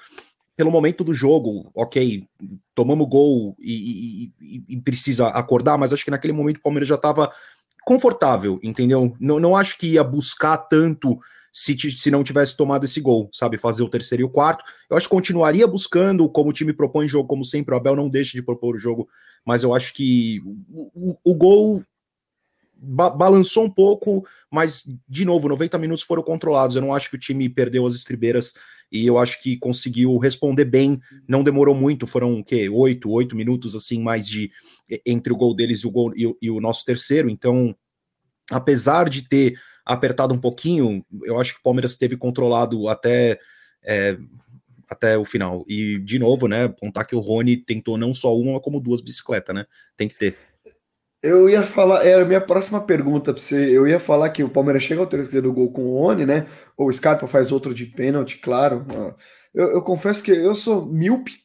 pelo 0.57 0.71
momento 0.71 1.03
do 1.03 1.13
jogo, 1.13 1.69
ok, 1.75 2.27
tomamos 2.73 3.07
gol 3.07 3.55
e, 3.59 4.31
e, 4.41 4.63
e, 4.67 4.81
precisa 4.81 5.27
acordar, 5.27 5.77
mas 5.77 5.93
acho 5.93 6.03
que 6.03 6.09
naquele 6.09 6.33
momento 6.33 6.57
o 6.57 6.61
Palmeiras 6.61 6.89
já 6.89 6.95
estava 6.95 7.31
confortável, 7.85 8.59
entendeu? 8.63 9.15
Não, 9.19 9.39
não 9.39 9.55
acho 9.55 9.77
que 9.77 9.89
ia 9.89 10.03
buscar 10.03 10.57
tanto 10.57 11.19
se, 11.53 11.77
se 11.95 12.09
não 12.09 12.23
tivesse 12.23 12.57
tomado 12.57 12.85
esse 12.85 12.99
gol, 12.99 13.29
sabe? 13.31 13.59
Fazer 13.59 13.83
o 13.83 13.89
terceiro 13.89 14.23
e 14.23 14.25
o 14.25 14.29
quarto. 14.29 14.63
Eu 14.89 14.97
acho 14.97 15.05
que 15.07 15.15
continuaria 15.15 15.67
buscando, 15.67 16.27
como 16.27 16.49
o 16.49 16.53
time 16.53 16.73
propõe 16.73 17.07
jogo, 17.07 17.27
como 17.27 17.45
sempre, 17.45 17.75
o 17.75 17.77
Abel 17.77 17.95
não 17.95 18.09
deixa 18.09 18.35
de 18.35 18.43
propor 18.43 18.75
o 18.75 18.79
jogo, 18.79 19.07
mas 19.45 19.61
eu 19.61 19.75
acho 19.75 19.93
que 19.93 20.41
o, 20.71 21.11
o, 21.11 21.17
o 21.23 21.35
gol 21.35 21.83
ba 22.79 23.09
balançou 23.09 23.63
um 23.63 23.69
pouco, 23.69 24.25
mas, 24.51 24.83
de 25.07 25.25
novo, 25.25 25.49
90 25.49 25.77
minutos 25.77 26.03
foram 26.03 26.23
controlados. 26.23 26.75
Eu 26.75 26.81
não 26.81 26.93
acho 26.93 27.09
que 27.09 27.15
o 27.15 27.19
time 27.19 27.49
perdeu 27.49 27.85
as 27.85 27.95
estribeiras 27.95 28.53
e 28.91 29.05
eu 29.05 29.17
acho 29.17 29.41
que 29.41 29.57
conseguiu 29.57 30.17
responder 30.17 30.65
bem. 30.65 30.99
Não 31.27 31.43
demorou 31.43 31.75
muito, 31.75 32.07
foram 32.07 32.39
o 32.39 32.43
quê? 32.43 32.69
Oito, 32.69 33.09
oito 33.09 33.35
minutos 33.35 33.75
assim, 33.75 34.01
mais 34.01 34.27
de 34.27 34.51
entre 35.05 35.33
o 35.33 35.37
gol 35.37 35.55
deles 35.55 35.81
e 35.81 35.87
o, 35.87 35.91
gol, 35.91 36.13
e, 36.15 36.33
e 36.41 36.49
o 36.49 36.61
nosso 36.61 36.85
terceiro. 36.85 37.29
Então, 37.29 37.75
apesar 38.51 39.09
de 39.09 39.27
ter 39.27 39.59
apertado 39.85 40.33
um 40.33 40.39
pouquinho, 40.39 41.05
eu 41.23 41.39
acho 41.39 41.55
que 41.55 41.59
o 41.59 41.63
Palmeiras 41.63 41.95
teve 41.95 42.15
controlado 42.17 42.87
até. 42.87 43.39
É, 43.83 44.17
até 44.89 45.17
o 45.17 45.25
final. 45.25 45.65
E, 45.67 45.99
de 45.99 46.17
novo, 46.17 46.47
né, 46.47 46.67
contar 46.69 47.05
que 47.05 47.15
o 47.15 47.19
Rony 47.19 47.57
tentou 47.57 47.97
não 47.97 48.13
só 48.13 48.35
uma, 48.35 48.59
como 48.59 48.79
duas 48.79 49.01
bicicletas, 49.01 49.53
né? 49.53 49.65
Tem 49.95 50.07
que 50.07 50.17
ter. 50.17 50.37
Eu 51.21 51.49
ia 51.49 51.63
falar, 51.63 52.05
era 52.05 52.21
a 52.21 52.25
minha 52.25 52.39
próxima 52.39 52.79
pergunta 52.79 53.33
para 53.33 53.41
você. 53.41 53.75
Eu 53.75 53.87
ia 53.87 53.99
falar 53.99 54.29
que 54.29 54.43
o 54.43 54.49
Palmeiras 54.49 54.83
chega 54.83 55.01
ao 55.01 55.07
terceiro 55.07 55.51
gol 55.51 55.71
com 55.71 55.85
o 55.85 55.99
Rony, 55.99 56.25
né? 56.25 56.47
Ou 56.77 56.87
o 56.87 56.93
Scarpa 56.93 57.25
faz 57.27 57.51
outro 57.51 57.73
de 57.73 57.85
pênalti, 57.85 58.37
claro. 58.37 58.85
Eu, 59.53 59.69
eu, 59.71 59.81
confesso 59.81 60.21
que 60.23 60.31
eu 60.31 60.53
sou 60.53 60.85
míope, 60.85 61.39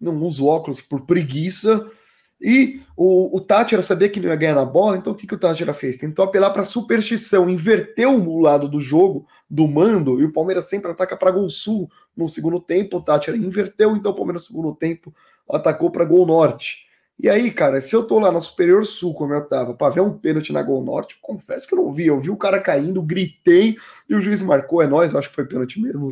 não 0.00 0.16
uso 0.22 0.46
óculos 0.46 0.82
por 0.82 1.06
preguiça. 1.06 1.90
E 2.38 2.82
o, 2.96 3.36
o 3.36 3.40
Tátira 3.40 3.82
sabia 3.82 4.08
que 4.08 4.20
não 4.20 4.28
ia 4.28 4.36
ganhar 4.36 4.56
na 4.56 4.64
bola, 4.64 4.96
então 4.96 5.12
o 5.12 5.16
que, 5.16 5.26
que 5.26 5.34
o 5.34 5.38
Tátira 5.38 5.72
fez? 5.72 5.96
Tentou 5.96 6.24
apelar 6.24 6.50
para 6.50 6.64
superstição, 6.64 7.48
inverteu 7.48 8.10
o 8.20 8.40
lado 8.40 8.68
do 8.68 8.80
jogo, 8.80 9.26
do 9.48 9.66
mando, 9.66 10.20
e 10.20 10.24
o 10.24 10.32
Palmeiras 10.32 10.68
sempre 10.68 10.90
ataca 10.90 11.16
para 11.16 11.30
gol 11.30 11.48
sul 11.48 11.88
no 12.16 12.28
segundo 12.28 12.60
tempo. 12.60 12.98
O 12.98 13.02
Tátira 13.02 13.36
inverteu, 13.36 13.96
então 13.96 14.12
o 14.12 14.16
Palmeiras 14.16 14.42
no 14.42 14.48
segundo 14.48 14.74
tempo 14.74 15.14
atacou 15.48 15.90
para 15.90 16.04
gol 16.04 16.26
norte. 16.26 16.91
E 17.18 17.28
aí, 17.28 17.50
cara, 17.50 17.80
se 17.80 17.94
eu 17.94 18.04
tô 18.04 18.18
lá 18.18 18.32
na 18.32 18.40
Superior 18.40 18.84
Sul, 18.84 19.14
como 19.14 19.32
eu 19.32 19.46
tava, 19.46 19.74
pra 19.74 19.90
ver 19.90 20.00
um 20.00 20.16
pênalti 20.16 20.52
na 20.52 20.62
Gol 20.62 20.84
Norte, 20.84 21.18
confesso 21.22 21.68
que 21.68 21.74
eu 21.74 21.78
não 21.78 21.92
vi. 21.92 22.06
Eu 22.06 22.18
vi 22.18 22.30
o 22.30 22.36
cara 22.36 22.58
caindo, 22.58 23.00
gritei 23.02 23.76
e 24.08 24.14
o 24.14 24.20
juiz 24.20 24.42
marcou. 24.42 24.82
É 24.82 24.86
nós, 24.86 25.14
acho 25.14 25.28
que 25.28 25.34
foi 25.34 25.46
pênalti 25.46 25.80
mesmo. 25.80 26.10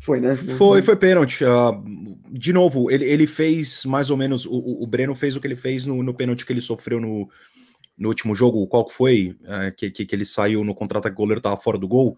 Foi, 0.00 0.20
né? 0.20 0.36
Foi, 0.36 0.82
foi 0.82 0.96
pênalti. 0.96 1.44
Uh, 1.44 2.18
de 2.30 2.52
novo, 2.52 2.90
ele, 2.90 3.04
ele 3.04 3.26
fez 3.26 3.84
mais 3.84 4.10
ou 4.10 4.16
menos. 4.16 4.44
O, 4.46 4.82
o 4.82 4.86
Breno 4.86 5.14
fez 5.14 5.34
o 5.34 5.40
que 5.40 5.46
ele 5.46 5.56
fez 5.56 5.84
no, 5.84 6.02
no 6.02 6.14
pênalti 6.14 6.44
que 6.44 6.52
ele 6.52 6.60
sofreu 6.60 7.00
no, 7.00 7.28
no 7.96 8.08
último 8.08 8.34
jogo. 8.34 8.66
Qual 8.66 8.84
que 8.84 8.92
foi? 8.92 9.36
Uh, 9.42 9.74
que, 9.76 9.90
que, 9.90 10.06
que, 10.06 10.14
ele 10.14 10.24
saiu 10.24 10.62
no 10.62 10.74
contra-ataque, 10.74 11.14
o 11.14 11.18
goleiro 11.18 11.40
tava 11.40 11.56
fora 11.56 11.78
do 11.78 11.88
gol. 11.88 12.16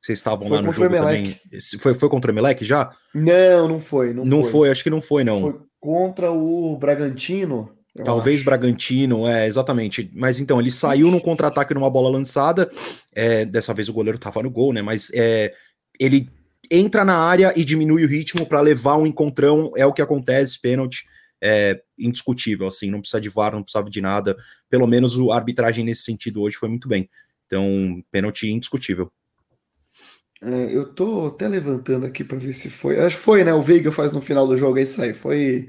Vocês 0.00 0.18
estavam 0.18 0.48
lá 0.48 0.62
no 0.62 0.70
jogo 0.70 0.94
também. 0.94 1.38
Foi, 1.80 1.92
foi 1.94 2.08
contra 2.08 2.30
o 2.30 2.34
Emelec 2.34 2.64
já? 2.64 2.90
Não, 3.14 3.68
não 3.68 3.80
foi. 3.80 4.14
Não, 4.14 4.24
não 4.24 4.42
foi. 4.42 4.52
foi. 4.52 4.70
acho 4.70 4.84
que 4.84 4.90
não 4.90 5.00
foi, 5.00 5.24
não. 5.24 5.40
Foi 5.40 5.60
contra 5.80 6.30
o 6.30 6.76
Bragantino. 6.76 7.70
Talvez 8.04 8.36
acho. 8.36 8.44
Bragantino, 8.44 9.26
é, 9.26 9.46
exatamente. 9.46 10.10
Mas 10.14 10.38
então, 10.38 10.60
ele 10.60 10.70
saiu 10.70 11.10
no 11.10 11.20
contra-ataque 11.20 11.74
numa 11.74 11.90
bola 11.90 12.08
lançada. 12.08 12.70
É, 13.14 13.44
dessa 13.44 13.74
vez 13.74 13.88
o 13.88 13.92
goleiro 13.92 14.18
tava 14.18 14.42
no 14.42 14.50
gol, 14.50 14.72
né? 14.72 14.82
Mas 14.82 15.10
é, 15.12 15.52
ele 15.98 16.28
entra 16.70 17.04
na 17.04 17.16
área 17.16 17.52
e 17.56 17.64
diminui 17.64 18.04
o 18.04 18.08
ritmo 18.08 18.46
para 18.46 18.60
levar 18.60 18.96
um 18.96 19.06
encontrão. 19.06 19.72
É 19.76 19.84
o 19.84 19.92
que 19.92 20.02
acontece, 20.02 20.60
pênalti. 20.60 21.06
É 21.40 21.80
indiscutível, 21.96 22.66
assim, 22.66 22.90
não 22.90 23.00
precisa 23.00 23.20
de 23.20 23.28
VAR, 23.28 23.52
não 23.52 23.62
precisava 23.62 23.88
de 23.88 24.00
nada. 24.00 24.36
Pelo 24.68 24.86
menos 24.86 25.16
a 25.30 25.36
arbitragem 25.36 25.84
nesse 25.84 26.02
sentido 26.02 26.42
hoje 26.42 26.56
foi 26.56 26.68
muito 26.68 26.88
bem. 26.88 27.08
Então, 27.46 28.02
pênalti 28.10 28.48
indiscutível. 28.48 29.10
É, 30.42 30.76
eu 30.76 30.84
tô 30.92 31.28
até 31.28 31.48
levantando 31.48 32.06
aqui 32.06 32.22
para 32.22 32.38
ver 32.38 32.52
se 32.52 32.70
foi. 32.70 32.98
Acho 32.98 33.16
que 33.16 33.22
foi, 33.22 33.42
né? 33.42 33.52
O 33.52 33.62
Veiga 33.62 33.90
faz 33.90 34.12
no 34.12 34.20
final 34.20 34.46
do 34.46 34.56
jogo, 34.56 34.78
é 34.78 34.82
isso 34.82 35.02
aí. 35.02 35.12
Foi, 35.12 35.68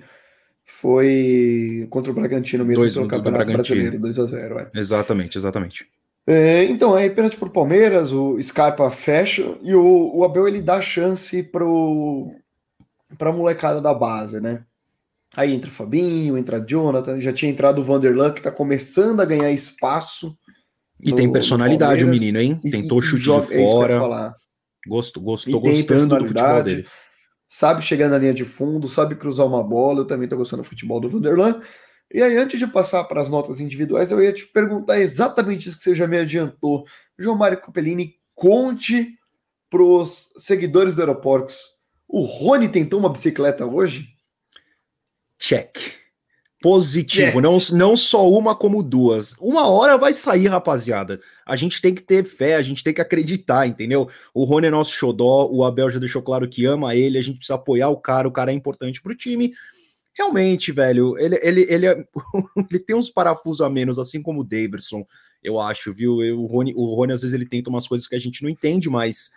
foi 0.64 1.88
contra 1.90 2.12
o 2.12 2.16
Bragantino 2.16 2.64
mesmo 2.64 2.84
dois, 2.84 2.94
pelo 2.94 3.08
Campeonato 3.08 3.52
Brasileiro, 3.52 4.00
2x0. 4.00 4.70
É. 4.74 4.80
Exatamente, 4.80 5.38
exatamente. 5.38 5.88
É, 6.28 6.66
então, 6.66 6.94
aí 6.94 7.10
pênalti 7.10 7.38
pro 7.38 7.50
Palmeiras, 7.50 8.12
o 8.12 8.40
Scarpa 8.40 8.90
fecha 8.92 9.58
e 9.64 9.74
o, 9.74 10.16
o 10.16 10.24
Abel 10.24 10.48
ele 10.48 10.62
dá 10.62 10.80
chance 10.80 11.42
pro, 11.42 12.32
pra 13.18 13.32
molecada 13.32 13.82
da 13.82 13.94
base, 13.96 14.40
né? 14.40 14.64
Aí 15.36 15.54
entra 15.54 15.70
o 15.70 15.74
Fabinho, 15.74 16.38
entra 16.38 16.64
Jonathan, 16.64 17.20
já 17.20 17.34
tinha 17.34 17.52
entrado 17.52 17.80
o 17.80 17.84
Vanderlan, 17.84 18.32
que 18.32 18.42
tá 18.42 18.52
começando 18.52 19.22
a 19.22 19.26
ganhar 19.26 19.52
espaço. 19.52 20.38
E 21.02 21.10
no, 21.10 21.16
tem 21.16 21.32
personalidade 21.32 22.04
o 22.04 22.08
menino, 22.08 22.40
hein? 22.40 22.60
Tentou 22.70 23.00
e, 23.00 23.04
chute 23.04 23.24
de 23.24 23.32
é 23.32 23.66
fora. 23.68 24.36
Gosto, 24.88 25.19
gosto, 25.19 25.50
tô 25.50 25.59
gostando 25.59 26.19
do 26.19 26.25
futebol 26.25 26.63
dele. 26.63 26.88
Sabe 27.48 27.81
chegar 27.81 28.09
na 28.09 28.17
linha 28.17 28.33
de 28.33 28.45
fundo, 28.45 28.88
sabe 28.88 29.15
cruzar 29.15 29.45
uma 29.45 29.63
bola. 29.63 30.01
Eu 30.01 30.05
também 30.05 30.27
tô 30.27 30.38
gostando 30.38 30.62
do 30.62 30.69
futebol 30.69 31.00
do 31.00 31.09
Vanderlan. 31.09 31.62
E 32.12 32.21
aí, 32.21 32.38
antes 32.38 32.59
de 32.59 32.67
passar 32.67 33.03
para 33.03 33.21
as 33.21 33.29
notas 33.29 33.59
individuais, 33.59 34.12
eu 34.12 34.21
ia 34.21 34.33
te 34.33 34.48
perguntar 34.48 35.00
exatamente 35.00 35.69
isso 35.69 35.77
que 35.77 35.83
você 35.83 35.93
já 35.93 36.07
me 36.07 36.17
adiantou. 36.17 36.86
João 37.17 37.38
Mário 37.38 37.62
Capellini, 37.62 38.15
conte 38.33 39.15
para 39.69 39.83
os 39.83 40.31
seguidores 40.38 40.95
do 40.95 41.01
Aeroportos. 41.01 41.59
O 42.07 42.21
Rony 42.21 42.69
tentou 42.69 43.00
uma 43.00 43.09
bicicleta 43.09 43.65
hoje? 43.65 44.07
Check 45.38 45.99
positivo, 46.62 47.39
é. 47.39 47.42
não, 47.42 47.58
não 47.74 47.96
só 47.96 48.30
uma 48.30 48.54
como 48.56 48.84
duas. 48.84 49.34
Uma 49.39 49.68
hora 49.68 49.98
vai 49.98 50.13
sair, 50.13 50.48
rapaziada. 50.48 51.20
A 51.46 51.56
gente 51.56 51.82
tem 51.82 51.96
que 51.96 52.01
ter 52.01 52.25
fé, 52.25 52.56
a 52.56 52.62
gente 52.62 52.84
tem 52.84 52.94
que 52.94 53.01
acreditar, 53.01 53.66
entendeu? 53.66 54.10
O 54.34 54.44
Rony 54.44 54.68
é 54.68 54.70
nosso 54.70 54.92
xodó, 54.92 55.48
o 55.50 55.63
Abel 55.63 55.89
já 55.89 56.00
deixou 56.00 56.22
claro 56.22 56.50
que 56.50 56.66
ama 56.66 56.96
ele, 56.96 57.18
a 57.18 57.22
gente 57.22 57.38
precisa 57.38 57.56
apoiar 57.56 57.89
o 57.89 57.98
cara, 57.98 58.28
o 58.28 58.32
cara 58.32 58.51
é 58.51 58.54
importante 58.54 59.01
pro 59.01 59.16
time. 59.16 59.54
realmente, 60.13 60.72
velho, 60.74 61.18
ele, 61.18 61.39
ele, 61.42 61.66
ele, 61.70 61.88
é, 61.88 62.06
ele 62.70 62.80
tem 62.80 62.96
uns 62.96 63.10
parafusos 63.10 63.62
a 63.62 63.70
menos, 63.70 63.98
assim 63.98 64.22
como 64.22 64.42
o 64.42 64.44
Davidson, 64.44 65.06
eu 65.42 65.60
acho, 65.60 65.94
viu? 65.94 66.16
O 66.38 66.46
Rony, 66.46 66.74
o 66.75 66.94
Rony, 66.94 67.13
às 67.13 67.22
vezes, 67.22 67.34
ele 67.34 67.46
tenta 67.46 67.70
umas 67.70 67.88
coisas 67.88 68.06
que 68.06 68.16
a 68.16 68.20
gente 68.20 68.44
não 68.44 68.50
entende, 68.50 68.89
mas 68.89 69.32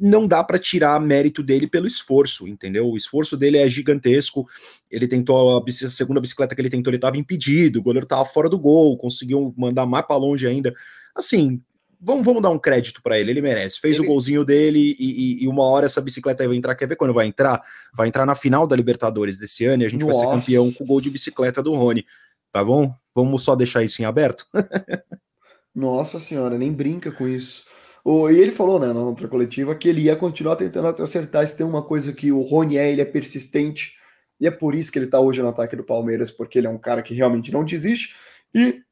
não 0.00 0.26
dá 0.26 0.44
para 0.44 0.58
tirar 0.58 1.00
mérito 1.00 1.42
dele 1.42 1.66
pelo 1.66 1.86
esforço, 1.86 2.46
entendeu? 2.46 2.88
O 2.88 2.96
esforço 2.96 3.36
dele 3.36 3.58
é 3.58 3.68
gigantesco. 3.68 4.46
Ele 4.90 5.08
tentou 5.08 5.58
a, 5.58 5.64
a 5.66 5.90
segunda 5.90 6.20
bicicleta 6.20 6.54
que 6.54 6.60
ele 6.60 6.70
tentou, 6.70 6.90
ele 6.90 6.98
estava 6.98 7.16
impedido, 7.16 7.80
o 7.80 7.82
goleiro 7.82 8.04
estava 8.04 8.24
fora 8.24 8.48
do 8.48 8.58
gol, 8.58 8.96
conseguiu 8.96 9.52
mandar 9.56 9.86
mais 9.86 10.06
para 10.06 10.16
longe 10.16 10.46
ainda. 10.46 10.72
Assim, 11.14 11.60
vamos, 12.00 12.24
vamos 12.24 12.42
dar 12.42 12.50
um 12.50 12.58
crédito 12.58 13.02
para 13.02 13.18
ele, 13.18 13.32
ele 13.32 13.42
merece. 13.42 13.80
Fez 13.80 13.96
ele... 13.96 14.06
o 14.06 14.08
golzinho 14.08 14.44
dele 14.44 14.96
e, 14.98 15.04
e, 15.04 15.44
e, 15.44 15.48
uma 15.48 15.64
hora 15.64 15.86
essa 15.86 16.00
bicicleta 16.00 16.46
vai 16.46 16.56
entrar. 16.56 16.74
Quer 16.74 16.86
ver 16.86 16.96
quando 16.96 17.12
vai 17.12 17.26
entrar? 17.26 17.60
Vai 17.92 18.08
entrar 18.08 18.24
na 18.24 18.34
final 18.34 18.66
da 18.66 18.76
Libertadores 18.76 19.38
desse 19.38 19.64
ano 19.64 19.82
e 19.82 19.86
a 19.86 19.88
gente 19.88 20.04
Nossa. 20.04 20.18
vai 20.18 20.26
ser 20.26 20.40
campeão 20.40 20.72
com 20.72 20.84
o 20.84 20.86
gol 20.86 21.00
de 21.00 21.10
bicicleta 21.10 21.62
do 21.62 21.74
Rony. 21.74 22.06
Tá 22.52 22.64
bom? 22.64 22.94
Vamos 23.14 23.42
só 23.42 23.56
deixar 23.56 23.82
isso 23.82 24.00
em 24.02 24.04
aberto? 24.04 24.46
Nossa 25.74 26.18
senhora, 26.18 26.58
nem 26.58 26.72
brinca 26.72 27.12
com 27.12 27.28
isso. 27.28 27.64
E 28.06 28.38
ele 28.38 28.50
falou, 28.50 28.78
né, 28.80 28.92
na 28.92 29.00
outra 29.00 29.28
coletiva, 29.28 29.74
que 29.74 29.88
ele 29.88 30.02
ia 30.02 30.16
continuar 30.16 30.56
tentando 30.56 30.88
acertar. 31.02 31.46
Se 31.46 31.56
tem 31.56 31.66
uma 31.66 31.82
coisa 31.82 32.12
que 32.12 32.32
o 32.32 32.40
Rony 32.40 32.78
é, 32.78 32.90
ele 32.90 33.00
é 33.00 33.04
persistente. 33.04 33.98
E 34.40 34.46
é 34.46 34.50
por 34.50 34.74
isso 34.74 34.90
que 34.90 34.98
ele 34.98 35.06
tá 35.06 35.20
hoje 35.20 35.42
no 35.42 35.48
ataque 35.48 35.76
do 35.76 35.84
Palmeiras, 35.84 36.30
porque 36.30 36.58
ele 36.58 36.66
é 36.66 36.70
um 36.70 36.78
cara 36.78 37.02
que 37.02 37.14
realmente 37.14 37.52
não 37.52 37.64
desiste 37.64 38.14
e 38.54 38.82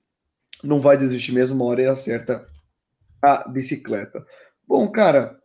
não 0.63 0.79
vai 0.81 0.97
desistir 0.97 1.33
mesmo. 1.33 1.57
Uma 1.57 1.65
hora 1.67 1.81
ele 1.81 1.91
acerta 1.91 2.47
a 3.23 3.49
bicicleta. 3.49 4.25
Bom, 4.67 4.87
cara, 4.91 5.39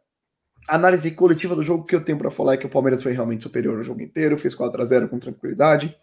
análise 0.67 1.09
coletiva 1.11 1.55
do 1.55 1.63
jogo 1.63 1.85
que 1.85 1.95
eu 1.95 2.03
tenho 2.03 2.17
para 2.17 2.29
falar 2.29 2.55
é 2.55 2.57
que 2.57 2.65
o 2.65 2.69
Palmeiras 2.69 3.01
foi 3.01 3.13
realmente 3.13 3.43
superior 3.43 3.79
o 3.79 3.83
jogo 3.83 4.01
inteiro, 4.01 4.37
fez 4.37 4.53
4 4.53 4.81
a 4.81 4.85
0 4.85 5.09
com 5.09 5.19
tranquilidade. 5.19 5.95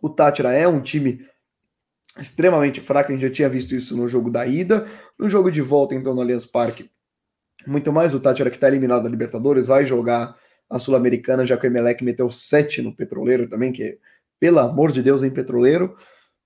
O 0.00 0.10
Tátira 0.10 0.52
é 0.52 0.68
um 0.68 0.80
time 0.80 1.26
extremamente 2.18 2.80
fraco, 2.80 3.10
a 3.10 3.14
gente 3.14 3.22
já 3.22 3.30
tinha 3.30 3.48
visto 3.48 3.74
isso 3.74 3.96
no 3.96 4.08
jogo 4.08 4.30
da 4.30 4.46
ida. 4.46 4.86
No 5.18 5.28
jogo 5.28 5.50
de 5.50 5.60
volta, 5.60 5.94
então, 5.94 6.14
no 6.14 6.20
Allianz 6.20 6.46
Parque, 6.46 6.90
muito 7.66 7.92
mais 7.92 8.14
o 8.14 8.20
Tátira 8.20 8.50
que 8.50 8.56
está 8.56 8.68
eliminado 8.68 9.04
da 9.04 9.08
Libertadores, 9.08 9.66
vai 9.66 9.84
jogar 9.84 10.36
a 10.68 10.78
Sul-Americana, 10.78 11.44
já 11.44 11.56
que 11.56 11.66
o 11.66 11.68
Emelec 11.68 12.02
meteu 12.02 12.30
7 12.30 12.82
no 12.82 12.94
Petroleiro 12.94 13.48
também, 13.48 13.72
que, 13.72 13.98
pelo 14.40 14.58
amor 14.58 14.90
de 14.90 15.02
Deus, 15.02 15.22
em 15.22 15.30
Petroleiro. 15.30 15.96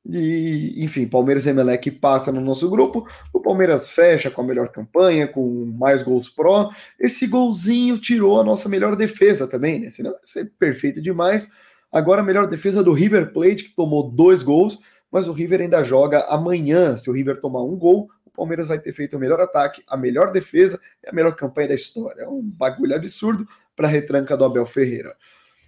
E, 0.09 0.75
enfim, 0.85 1.07
Palmeiras 1.07 1.47
e 1.47 1.51
Emelec 1.51 1.91
passa 1.93 2.31
no 2.31 2.41
nosso 2.41 2.69
grupo. 2.71 3.07
O 3.33 3.41
Palmeiras 3.41 3.89
fecha 3.89 4.31
com 4.31 4.43
a 4.43 4.45
melhor 4.45 4.69
campanha, 4.69 5.27
com 5.27 5.65
mais 5.79 6.03
gols 6.03 6.29
pró. 6.29 6.71
Esse 6.99 7.27
golzinho 7.27 7.99
tirou 7.99 8.41
a 8.41 8.45
nossa 8.45 8.69
melhor 8.69 8.95
defesa 8.95 9.47
também, 9.49 9.81
né? 9.81 9.91
Senão 9.91 10.13
vai 10.13 10.21
ser 10.25 10.53
perfeito 10.59 11.01
demais. 11.01 11.51
Agora 11.91 12.21
a 12.21 12.25
melhor 12.25 12.47
defesa 12.47 12.85
do 12.85 12.93
River 12.93 13.33
Plate, 13.33 13.65
que 13.65 13.75
tomou 13.75 14.11
dois 14.11 14.43
gols 14.43 14.81
mas 15.11 15.29
o 15.29 15.33
River 15.33 15.61
ainda 15.61 15.83
joga 15.83 16.21
amanhã. 16.29 16.97
Se 16.97 17.09
o 17.11 17.13
River 17.13 17.41
tomar 17.41 17.63
um 17.63 17.77
gol, 17.77 18.09
o 18.25 18.31
Palmeiras 18.31 18.69
vai 18.69 18.79
ter 18.79 18.93
feito 18.93 19.17
o 19.17 19.21
melhor 19.21 19.41
ataque, 19.41 19.83
a 19.89 19.97
melhor 19.97 20.33
defesa 20.33 20.81
e 21.05 21.09
a 21.09 21.13
melhor 21.13 21.35
campanha 21.35 21.69
da 21.69 21.75
história. 21.75 22.23
É 22.23 22.29
um 22.29 22.43
bagulho 22.43 22.95
absurdo 22.95 23.47
para 23.75 23.87
a 23.87 23.91
retranca 23.91 24.37
do 24.37 24.45
Abel 24.45 24.67
Ferreira. 24.67 25.17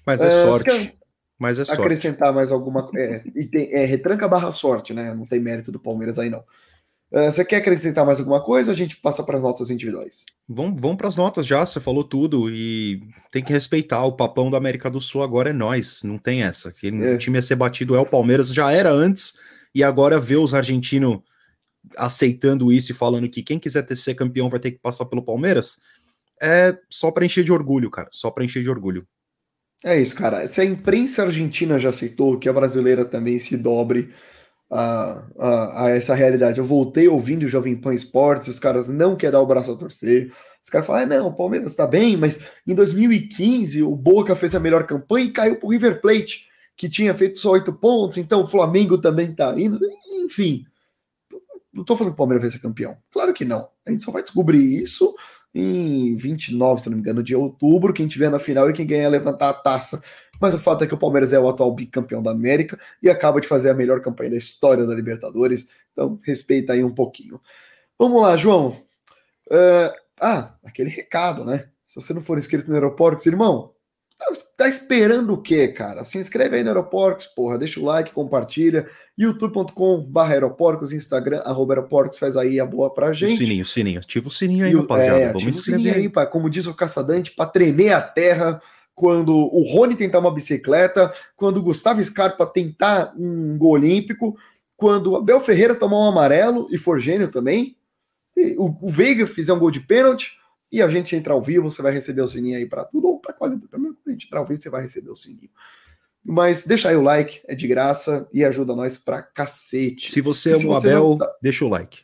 Mas 0.04 0.21
é, 0.21 0.26
é 0.26 0.30
sorte. 0.30 0.99
Mas 1.38 1.59
é 1.59 1.64
sorte. 1.64 1.80
Acrescentar 1.80 2.33
mais 2.33 2.50
alguma 2.50 2.87
coisa. 2.87 3.23
É, 3.54 3.83
é, 3.83 3.85
retranca 3.85 4.26
barra 4.26 4.52
sorte, 4.52 4.92
né? 4.92 5.14
Não 5.14 5.26
tem 5.26 5.38
mérito 5.38 5.71
do 5.71 5.78
Palmeiras 5.78 6.18
aí, 6.18 6.28
não. 6.28 6.42
Uh, 7.10 7.30
você 7.30 7.42
quer 7.44 7.56
acrescentar 7.56 8.04
mais 8.04 8.18
alguma 8.18 8.42
coisa? 8.42 8.70
A 8.70 8.74
gente 8.74 8.96
passa 8.96 9.22
para 9.22 9.36
as 9.38 9.42
notas 9.42 9.70
individuais. 9.70 10.26
Vamos, 10.46 10.78
vamos 10.80 10.98
para 10.98 11.08
as 11.08 11.16
notas 11.16 11.46
já. 11.46 11.64
Você 11.64 11.80
falou 11.80 12.04
tudo 12.04 12.50
e 12.50 13.00
tem 13.32 13.42
que 13.42 13.52
respeitar. 13.52 14.04
O 14.04 14.12
papão 14.12 14.50
da 14.50 14.58
América 14.58 14.90
do 14.90 15.00
Sul 15.00 15.22
agora 15.22 15.50
é 15.50 15.52
nós. 15.54 16.02
Não 16.02 16.18
tem 16.18 16.42
essa. 16.42 16.70
Que 16.70 16.88
é. 16.88 17.14
O 17.14 17.18
time 17.18 17.38
a 17.38 17.42
ser 17.42 17.56
batido 17.56 17.96
é 17.96 18.00
o 18.00 18.06
Palmeiras. 18.06 18.52
Já 18.52 18.70
era 18.70 18.90
antes 18.90 19.33
e 19.74 19.83
agora 19.83 20.20
ver 20.20 20.37
os 20.37 20.54
argentinos 20.54 21.20
aceitando 21.96 22.70
isso 22.70 22.92
e 22.92 22.94
falando 22.94 23.28
que 23.28 23.42
quem 23.42 23.59
quiser 23.59 23.83
ter, 23.83 23.96
ser 23.96 24.14
campeão 24.14 24.50
vai 24.50 24.61
ter 24.61 24.72
que 24.72 24.78
passar 24.78 25.06
pelo 25.06 25.24
Palmeiras. 25.24 25.78
É 26.40 26.76
só 26.90 27.11
para 27.11 27.24
encher 27.24 27.42
de 27.42 27.52
orgulho, 27.52 27.90
cara. 27.90 28.09
Só 28.12 28.30
para 28.30 28.44
encher 28.44 28.62
de 28.62 28.68
orgulho. 28.68 29.06
É 29.85 30.00
isso, 30.00 30.14
cara. 30.14 30.46
Se 30.46 30.61
a 30.61 30.64
imprensa 30.64 31.22
argentina 31.22 31.78
já 31.78 31.88
aceitou 31.88 32.38
que 32.38 32.48
a 32.48 32.52
brasileira 32.52 33.04
também 33.04 33.38
se 33.38 33.56
dobre 33.56 34.11
a, 34.70 35.24
a, 35.38 35.85
a, 35.85 35.90
essa 35.90 36.14
realidade. 36.14 36.59
Eu 36.59 36.64
voltei 36.64 37.09
ouvindo 37.09 37.44
o 37.44 37.48
Jovem 37.48 37.76
Pan 37.76 37.94
Esportes, 37.94 38.48
os 38.48 38.61
caras 38.61 38.88
não 38.88 39.16
querem 39.16 39.33
dar 39.33 39.40
o 39.40 39.46
braço 39.46 39.72
a 39.72 39.76
torcer. 39.76 40.33
Os 40.62 40.70
caras 40.70 40.87
falam, 40.87 41.02
ah, 41.02 41.07
não, 41.07 41.28
o 41.28 41.35
Palmeiras 41.35 41.74
tá 41.74 41.87
bem, 41.87 42.16
mas 42.16 42.44
em 42.66 42.74
2015 42.74 43.83
o 43.83 43.96
Boca 43.96 44.35
fez 44.35 44.54
a 44.54 44.61
melhor 44.61 44.85
campanha 44.85 45.26
e 45.26 45.31
caiu 45.31 45.57
pro 45.57 45.68
River 45.68 46.00
Plate, 46.00 46.46
que 46.76 46.88
tinha 46.88 47.14
feito 47.14 47.38
só 47.38 47.52
oito 47.52 47.72
pontos, 47.72 48.18
então 48.18 48.42
o 48.42 48.46
Flamengo 48.46 48.98
também 48.98 49.35
tá 49.35 49.54
indo. 49.59 49.78
Enfim, 50.24 50.64
não 51.72 51.85
tô 51.85 51.96
falando 51.96 52.12
que 52.12 52.16
o 52.16 52.18
Palmeiras 52.18 52.42
vai 52.42 52.50
ser 52.50 52.59
campeão. 52.59 52.96
Claro 53.11 53.33
que 53.33 53.44
não. 53.44 53.68
A 53.87 53.90
gente 53.90 54.04
só 54.04 54.11
vai 54.11 54.22
descobrir 54.22 54.83
isso 54.83 55.14
em 55.54 56.14
29, 56.14 56.83
se 56.83 56.90
não 56.90 56.96
me 56.96 57.00
engano, 57.00 57.22
de 57.22 57.35
outubro. 57.35 57.92
Quem 57.94 58.07
tiver 58.07 58.31
na 58.31 58.38
final 58.38 58.68
e 58.68 58.72
quem 58.72 58.87
ganhar 58.87 59.09
levantar 59.09 59.48
a 59.48 59.54
taça 59.54 60.02
mas 60.40 60.55
o 60.55 60.59
fato 60.59 60.85
é 60.85 60.87
que 60.87 60.94
o 60.94 60.98
Palmeiras 60.98 61.33
é 61.33 61.40
o 61.40 61.48
atual 61.48 61.72
bicampeão 61.74 62.22
da 62.22 62.31
América 62.31 62.79
e 63.03 63.11
acaba 63.11 63.40
de 63.40 63.48
fazer 63.48 63.70
a 63.70 63.74
melhor 63.74 64.01
campanha 64.01 64.31
da 64.31 64.37
história 64.37 64.87
da 64.87 64.94
Libertadores. 64.94 65.68
Então, 65.92 66.18
respeita 66.24 66.72
aí 66.72 66.85
um 66.85 66.94
pouquinho. 66.94 67.40
Vamos 67.98 68.22
lá, 68.22 68.37
João. 68.37 68.77
Uh, 69.51 69.92
ah, 70.20 70.55
aquele 70.64 70.90
recado, 70.90 71.44
né? 71.44 71.66
Se 71.87 71.96
você 72.01 72.12
não 72.12 72.20
for 72.20 72.38
inscrito 72.38 72.68
no 72.68 72.74
Aeroportos, 72.74 73.27
irmão, 73.27 73.72
tá, 74.18 74.27
tá, 74.59 74.68
esperando 74.68 75.33
o 75.33 75.42
quê, 75.42 75.68
cara? 75.68 76.05
Se 76.05 76.18
inscreve 76.18 76.57
aí 76.57 76.62
no 76.62 76.68
Aeroportos, 76.68 77.27
porra, 77.27 77.59
deixa 77.59 77.81
o 77.81 77.85
like, 77.85 78.12
compartilha. 78.12 78.88
youtube.com.br 79.16 80.20
Aeroportos, 80.20 80.92
Instagram, 80.92 81.40
arroba 81.44 81.72
Aeroportos, 81.74 82.18
faz 82.18 82.37
aí 82.37 82.61
a 82.61 82.66
boa 82.66 82.92
pra 82.92 83.12
gente. 83.12 83.35
O 83.35 83.37
sininho, 83.38 83.64
sininho. 83.64 84.01
Ativa 84.01 84.29
o 84.29 84.31
sininho 84.31 84.66
aí, 84.66 84.74
rapaziada. 84.74 85.18
É, 85.18 85.33
Vamos 85.33 85.44
inscrever. 85.44 85.81
o 85.81 85.83
sininho 85.83 85.94
aí, 85.96 86.09
pá, 86.09 86.27
como 86.27 86.51
diz 86.51 86.66
o 86.66 86.74
Caçadante, 86.74 87.33
pra 87.33 87.46
tremer 87.46 87.92
a 87.92 88.01
terra 88.01 88.62
quando 88.98 89.32
o 89.32 89.62
Rony 89.62 89.94
tentar 89.94 90.18
uma 90.18 90.34
bicicleta, 90.34 91.14
quando 91.37 91.58
o 91.58 91.62
Gustavo 91.62 92.02
Scarpa 92.02 92.44
tentar 92.44 93.14
um 93.16 93.56
gol 93.56 93.70
olímpico, 93.74 94.37
quando 94.76 95.12
o 95.12 95.16
Abel 95.16 95.40
Ferreira 95.40 95.72
tomar 95.72 95.98
um 95.98 96.08
amarelo 96.08 96.66
e 96.72 96.76
for 96.76 96.98
gênio 96.98 97.30
também, 97.30 97.76
o, 98.56 98.87
o 98.87 98.88
Veiga 98.88 99.24
fizer 99.24 99.52
um 99.52 99.58
gol 99.58 99.70
de 99.70 99.78
pênalti 99.78 100.37
e 100.70 100.82
a 100.82 100.88
gente 100.88 101.14
entrar 101.14 101.34
ao 101.34 101.40
vivo, 101.40 101.70
você 101.70 101.80
vai 101.80 101.92
receber 101.92 102.22
o 102.22 102.28
sininho 102.28 102.56
aí 102.56 102.66
para 102.66 102.84
tudo, 102.84 103.06
ou 103.06 103.20
para 103.20 103.32
quase 103.32 103.54
tudo. 103.54 103.68
Primeiro, 103.68 103.96
a 104.04 104.11
gente 104.11 104.26
entrar 104.26 104.40
ao 104.40 104.44
vivo, 104.44 104.61
você 104.61 104.68
vai 104.68 104.82
receber 104.82 105.11
o 105.11 105.16
sininho. 105.16 105.50
Mas 106.24 106.64
deixa 106.64 106.88
aí 106.88 106.96
o 106.96 107.02
like, 107.02 107.40
é 107.46 107.54
de 107.54 107.68
graça 107.68 108.28
e 108.32 108.44
ajuda 108.44 108.74
nós 108.74 108.98
pra 108.98 109.22
cacete. 109.22 110.11
Se 110.11 110.20
você 110.20 110.54
ama 110.54 110.70
o 110.70 110.74
Abel, 110.74 111.16
tá... 111.16 111.32
deixa 111.40 111.64
o 111.64 111.68
like. 111.68 112.00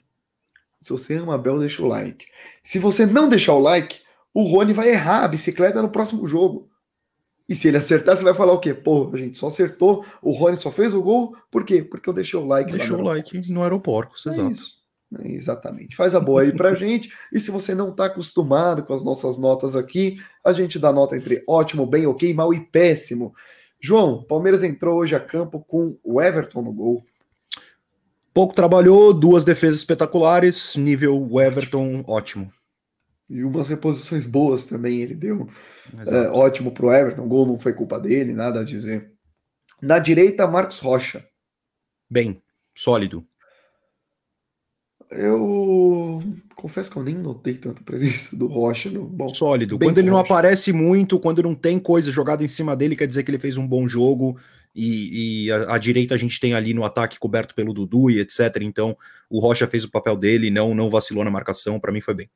Se 0.80 0.92
você 0.92 1.14
ama 1.14 1.32
o 1.32 1.34
Abel, 1.34 1.58
deixa 1.58 1.82
o 1.82 1.88
like. 1.88 2.24
Se 2.62 2.78
você 2.78 3.04
não 3.04 3.28
deixar 3.28 3.54
o 3.54 3.60
like, 3.60 4.00
o 4.32 4.44
Rony 4.44 4.72
vai 4.72 4.90
errar 4.90 5.24
a 5.24 5.28
bicicleta 5.28 5.82
no 5.82 5.90
próximo 5.90 6.24
jogo. 6.26 6.70
E 7.48 7.54
se 7.54 7.68
ele 7.68 7.76
acertar, 7.76 8.16
você 8.16 8.24
vai 8.24 8.34
falar 8.34 8.52
o 8.52 8.60
quê? 8.60 8.72
Pô, 8.72 9.10
a 9.12 9.16
gente 9.18 9.36
só 9.36 9.48
acertou, 9.48 10.04
o 10.22 10.32
Rony 10.32 10.56
só 10.56 10.70
fez 10.70 10.94
o 10.94 11.02
gol, 11.02 11.36
por 11.50 11.64
quê? 11.64 11.82
Porque 11.82 12.08
eu 12.08 12.14
deixei 12.14 12.38
o 12.38 12.46
like. 12.46 12.72
Deixou 12.72 12.98
o 12.98 13.02
like 13.02 13.52
no 13.52 13.62
aeroporto, 13.62 14.14
é 14.26 14.30
exato. 14.30 14.50
Isso. 14.50 14.84
É, 15.22 15.30
exatamente. 15.30 15.94
Faz 15.94 16.14
a 16.14 16.20
boa 16.20 16.42
aí 16.42 16.52
pra 16.52 16.74
gente. 16.74 17.12
E 17.32 17.38
se 17.38 17.50
você 17.50 17.74
não 17.74 17.92
tá 17.92 18.06
acostumado 18.06 18.84
com 18.84 18.94
as 18.94 19.04
nossas 19.04 19.38
notas 19.38 19.76
aqui, 19.76 20.16
a 20.44 20.52
gente 20.52 20.78
dá 20.78 20.92
nota 20.92 21.16
entre 21.16 21.42
ótimo, 21.46 21.86
bem, 21.86 22.06
ok, 22.06 22.32
mal 22.32 22.52
e 22.54 22.60
péssimo. 22.60 23.34
João, 23.80 24.22
Palmeiras 24.22 24.64
entrou 24.64 24.98
hoje 24.98 25.14
a 25.14 25.20
campo 25.20 25.60
com 25.60 25.98
o 26.02 26.20
Everton 26.20 26.62
no 26.62 26.72
gol. 26.72 27.04
Pouco 28.32 28.54
trabalhou, 28.54 29.12
duas 29.12 29.44
defesas 29.44 29.76
espetaculares, 29.76 30.74
nível 30.74 31.28
Everton 31.40 32.02
ótimo. 32.06 32.50
E 33.34 33.42
umas 33.42 33.68
reposições 33.68 34.26
boas 34.26 34.64
também 34.64 35.00
ele 35.00 35.12
deu. 35.12 35.48
É, 36.06 36.28
ótimo 36.28 36.70
pro 36.70 36.92
Everton. 36.92 37.24
O 37.24 37.28
gol 37.28 37.44
não 37.44 37.58
foi 37.58 37.72
culpa 37.72 37.98
dele, 37.98 38.32
nada 38.32 38.60
a 38.60 38.64
dizer. 38.64 39.10
Na 39.82 39.98
direita, 39.98 40.46
Marcos 40.46 40.78
Rocha. 40.78 41.26
Bem, 42.08 42.40
sólido. 42.72 43.26
Eu 45.10 46.22
confesso 46.54 46.88
que 46.88 46.96
eu 46.96 47.02
nem 47.02 47.16
notei 47.16 47.54
tanta 47.54 47.82
presença 47.82 48.36
do 48.36 48.46
Rocha 48.46 48.88
no 48.88 49.04
bom. 49.04 49.28
Sólido. 49.28 49.80
Quando 49.80 49.98
ele 49.98 50.10
Rocha. 50.10 50.12
não 50.12 50.24
aparece 50.24 50.72
muito, 50.72 51.18
quando 51.18 51.42
não 51.42 51.56
tem 51.56 51.80
coisa 51.80 52.12
jogada 52.12 52.44
em 52.44 52.48
cima 52.48 52.76
dele, 52.76 52.94
quer 52.94 53.08
dizer 53.08 53.24
que 53.24 53.32
ele 53.32 53.38
fez 53.38 53.56
um 53.56 53.66
bom 53.66 53.88
jogo. 53.88 54.38
E, 54.72 55.46
e 55.46 55.50
a, 55.50 55.74
a, 55.74 55.78
direita 55.78 56.14
a 56.14 56.18
gente 56.18 56.38
tem 56.38 56.54
ali 56.54 56.72
no 56.72 56.84
ataque 56.84 57.18
coberto 57.18 57.52
pelo 57.52 57.74
Dudu 57.74 58.10
e 58.12 58.20
etc. 58.20 58.58
Então 58.60 58.96
o 59.28 59.40
Rocha 59.40 59.66
fez 59.66 59.82
o 59.82 59.90
papel 59.90 60.16
dele, 60.16 60.52
não 60.52 60.72
não 60.72 60.88
vacilou 60.88 61.24
na 61.24 61.32
marcação. 61.32 61.80
Para 61.80 61.90
mim 61.90 62.00
foi 62.00 62.14
bem. 62.14 62.30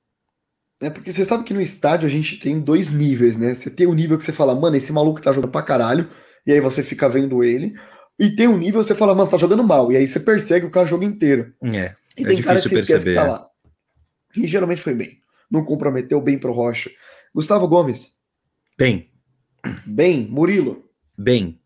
É 0.81 0.89
porque 0.91 1.11
você 1.11 1.25
sabe 1.25 1.45
que 1.45 1.55
no 1.55 1.61
estádio 1.61 2.07
a 2.07 2.11
gente 2.11 2.39
tem 2.39 2.61
dois 2.61 2.91
níveis, 2.91 3.37
né? 3.37 3.55
Você 3.55 3.69
tem 3.69 3.87
o 3.87 3.91
um 3.91 3.95
nível 3.95 4.17
que 4.17 4.25
você 4.25 4.33
fala, 4.33 4.55
mano, 4.55 4.77
esse 4.77 4.93
maluco 4.93 5.21
tá 5.21 5.33
jogando 5.33 5.51
pra 5.51 5.63
caralho, 5.63 6.09
e 6.47 6.53
aí 6.53 6.61
você 6.61 6.83
fica 6.83 7.09
vendo 7.09 7.43
ele. 7.43 7.75
E 8.19 8.31
tem 8.31 8.47
um 8.47 8.59
nível 8.59 8.81
que 8.81 8.87
você 8.87 8.95
fala, 8.95 9.15
mano, 9.15 9.31
tá 9.31 9.37
jogando 9.37 9.65
mal, 9.65 9.91
e 9.91 9.97
aí 9.97 10.07
você 10.07 10.21
persegue 10.21 10.67
o 10.67 10.71
cara 10.71 10.87
o 10.87 10.89
jogo 10.89 11.05
inteiro. 11.05 11.53
É, 11.63 11.95
e 12.17 12.25
é 12.25 12.27
tem 12.27 12.43
cara 12.43 12.61
que 12.61 12.69
você 12.69 12.75
perceber. 12.75 13.11
Que 13.11 13.15
tá 13.15 13.27
lá. 13.27 13.49
E 14.37 14.47
geralmente 14.47 14.81
foi 14.81 14.95
bem. 14.95 15.21
Não 15.51 15.65
comprometeu 15.65 16.21
bem 16.21 16.39
pro 16.39 16.53
Rocha. 16.53 16.91
Gustavo 17.35 17.67
Gomes. 17.67 18.19
Bem. 18.77 19.11
Bem. 19.85 20.29
Murilo. 20.29 20.89
Bem. 21.17 21.61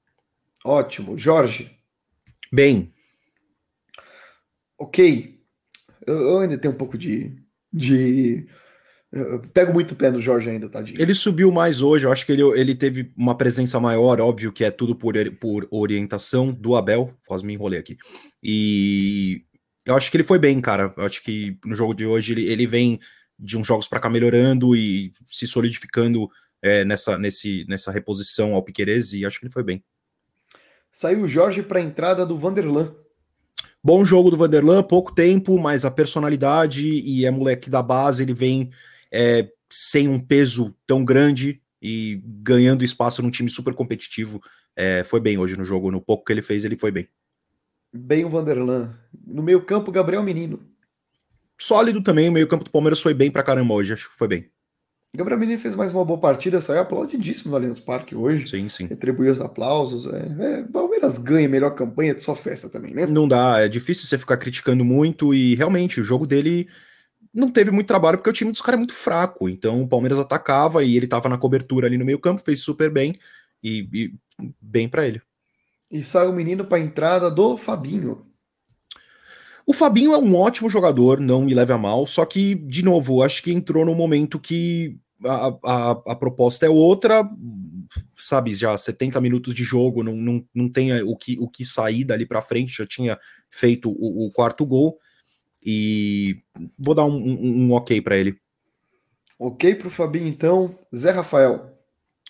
Ótimo. 0.65 1.19
Jorge? 1.19 1.77
Bem. 2.53 2.93
Ok. 4.79 5.41
Eu, 6.07 6.21
eu 6.21 6.39
ainda 6.39 6.57
tenho 6.57 6.75
um 6.75 6.77
pouco 6.77 6.97
de. 6.97 7.37
de 7.73 8.47
eu 9.13 9.41
pego 9.53 9.75
muito 9.75 9.95
pé 9.95 10.11
no 10.11 10.21
Jorge 10.21 10.49
ainda, 10.49 10.71
tadinho. 10.71 11.01
Ele 11.01 11.15
subiu 11.15 11.53
mais 11.53 11.83
hoje, 11.83 12.07
eu 12.07 12.13
acho 12.13 12.25
que 12.25 12.33
ele, 12.33 12.43
ele 12.59 12.75
teve 12.75 13.13
uma 13.15 13.37
presença 13.37 13.79
maior, 13.79 14.19
óbvio 14.21 14.51
que 14.51 14.65
é 14.65 14.71
tudo 14.71 14.97
por, 14.97 15.15
por 15.39 15.69
orientação 15.71 16.51
do 16.51 16.75
Abel, 16.75 17.15
faz 17.29 17.43
me 17.43 17.53
enrolei 17.53 17.79
aqui. 17.79 17.99
E 18.43 19.43
eu 19.85 19.95
acho 19.95 20.11
que 20.11 20.17
ele 20.17 20.25
foi 20.25 20.39
bem, 20.39 20.59
cara. 20.63 20.91
Eu 20.97 21.05
acho 21.05 21.23
que 21.23 21.59
no 21.63 21.75
jogo 21.75 21.93
de 21.93 22.07
hoje 22.07 22.33
ele, 22.33 22.51
ele 22.51 22.67
vem 22.67 22.99
de 23.39 23.59
uns 23.59 23.67
jogos 23.67 23.87
para 23.87 24.01
cá 24.01 24.09
melhorando 24.09 24.75
e 24.75 25.13
se 25.29 25.47
solidificando 25.47 26.31
é, 26.63 26.83
nessa, 26.83 27.19
nesse, 27.19 27.67
nessa 27.69 27.93
reposição 27.93 28.55
ao 28.55 28.63
Piquerez 28.63 29.13
e 29.13 29.27
acho 29.27 29.39
que 29.39 29.45
ele 29.45 29.53
foi 29.53 29.63
bem. 29.63 29.85
Saiu 30.91 31.23
o 31.23 31.29
Jorge 31.29 31.63
para 31.63 31.81
a 31.81 31.83
entrada 31.83 32.25
do 32.25 32.39
Vanderlan. 32.39 32.95
Bom 33.85 34.05
jogo 34.05 34.31
do 34.31 34.39
Vanderlan, 34.39 34.83
pouco 34.83 35.15
tempo, 35.15 35.59
mas 35.59 35.85
a 35.85 35.91
personalidade 35.91 36.87
e 36.87 37.27
é 37.27 37.31
moleque 37.31 37.69
da 37.69 37.83
base, 37.83 38.23
ele 38.23 38.33
vem 38.33 38.71
é, 39.13 39.49
sem 39.71 40.09
um 40.09 40.19
peso 40.19 40.75
tão 40.87 41.05
grande 41.05 41.61
e 41.81 42.23
ganhando 42.25 42.85
espaço 42.85 43.23
num 43.23 43.31
time 43.31 43.51
super 43.51 43.75
competitivo. 43.75 44.41
É, 44.75 45.05
foi 45.05 45.21
bem 45.21 45.37
hoje 45.39 45.57
no 45.57 45.65
jogo, 45.65 45.91
no 45.91 46.01
pouco 46.01 46.25
que 46.25 46.33
ele 46.33 46.43
fez, 46.43 46.65
ele 46.65 46.79
foi 46.79 46.91
bem. 46.91 47.09
Bem 47.93 48.25
o 48.25 48.29
Vanderlan. 48.31 48.97
No 49.27 49.43
meio-campo, 49.43 49.93
Gabriel 49.93 50.23
Menino. 50.23 50.61
Sólido 51.61 52.03
também, 52.03 52.29
o 52.29 52.33
meio-campo 52.33 52.65
do 52.65 52.71
Palmeiras 52.71 53.01
foi 53.01 53.13
bem 53.13 53.31
pra 53.31 53.43
caramba 53.43 53.75
hoje, 53.75 53.93
acho 53.93 54.11
que 54.11 54.17
foi 54.17 54.29
bem. 54.29 54.51
Gabriel 55.15 55.39
Menino 55.39 55.59
fez 55.59 55.77
mais 55.77 55.93
uma 55.93 56.07
boa 56.07 56.19
partida, 56.19 56.59
saiu 56.59 56.81
aplaudidíssimo 56.81 57.51
no 57.51 57.57
Allianz 57.57 57.79
Parque 57.79 58.15
hoje. 58.15 58.49
Sim, 58.49 58.69
sim. 58.71 58.87
Retribuiu 58.87 59.31
os 59.31 59.43
aplausos. 59.43 60.07
É, 60.07 60.37
é, 60.41 60.63
Palmeiras 60.63 61.19
ganha, 61.19 61.47
melhor 61.47 61.75
campanha, 61.75 62.19
só 62.19 62.35
festa 62.35 62.67
também, 62.71 62.95
né? 62.95 63.05
Não 63.05 63.29
dá, 63.29 63.61
é 63.61 63.69
difícil 63.69 64.07
você 64.07 64.17
ficar 64.17 64.39
criticando 64.39 64.83
muito 64.83 65.35
e 65.35 65.55
realmente 65.55 66.01
o 66.01 66.05
jogo 66.05 66.27
dele 66.27 66.67
não 67.33 67.51
teve 67.51 67.71
muito 67.71 67.87
trabalho 67.87 68.19
porque 68.19 68.31
o 68.31 68.33
time 68.33 68.51
dos 68.51 68.61
caras 68.61 68.77
é 68.77 68.79
muito 68.79 68.95
fraco. 68.95 69.49
Então 69.49 69.83
o 69.83 69.89
Palmeiras 69.89 70.19
atacava 70.19 70.85
e 70.85 70.97
ele 70.97 71.07
tava 71.07 71.29
na 71.29 71.39
cobertura 71.39 71.87
ali 71.87 71.97
no 71.97 72.05
meio-campo, 72.05 72.43
fez 72.45 72.61
super 72.61 72.91
bem 72.91 73.15
e, 73.63 73.89
e 73.93 74.15
bem 74.61 74.89
para 74.89 75.07
ele. 75.07 75.23
E 75.91 76.03
sai 76.03 76.27
o 76.27 76.33
menino 76.33 76.65
para 76.65 76.81
entrada 76.81 77.31
do 77.31 77.57
Fabinho. 77.57 78.27
O 79.67 79.73
Fabinho 79.73 80.13
é 80.13 80.19
um 80.19 80.37
ótimo 80.37 80.69
jogador, 80.69 81.21
não 81.21 81.43
me 81.43 81.55
leve 81.55 81.73
a 81.73 81.79
mal, 81.79 82.07
só 82.07 82.25
que, 82.25 82.55
de 82.55 82.85
novo, 82.85 83.23
acho 83.23 83.43
que 83.43 83.53
entrou 83.53 83.85
no 83.85 83.95
momento 83.95 84.41
que 84.41 84.99
a, 85.25 85.57
a, 85.65 85.91
a, 85.91 86.17
proposta 86.17 86.67
é 86.67 86.69
outra, 86.69 87.29
sabe, 88.17 88.55
já 88.55 88.77
70 88.77 89.21
minutos 89.21 89.55
de 89.55 89.63
jogo, 89.63 90.03
não, 90.03 90.17
não, 90.17 90.45
não 90.53 90.69
tem 90.69 91.01
o 91.03 91.17
que, 91.17 91.39
o 91.39 91.49
que 91.49 91.65
sair 91.65 92.05
dali 92.05 92.27
para 92.27 92.43
frente, 92.43 92.77
já 92.77 92.87
tinha 92.87 93.17
feito 93.51 93.89
o, 93.91 94.27
o 94.27 94.33
quarto 94.33 94.67
gol, 94.67 94.99
e 95.65 96.39
vou 96.79 96.95
dar 96.95 97.05
um, 97.05 97.17
um, 97.17 97.67
um 97.67 97.73
ok 97.73 98.01
para 98.01 98.17
ele. 98.17 98.37
Ok 99.39 99.75
para 99.75 99.87
o 99.87 99.91
Fabinho, 99.91 100.27
então. 100.27 100.77
Zé 100.95 101.11
Rafael. 101.11 101.77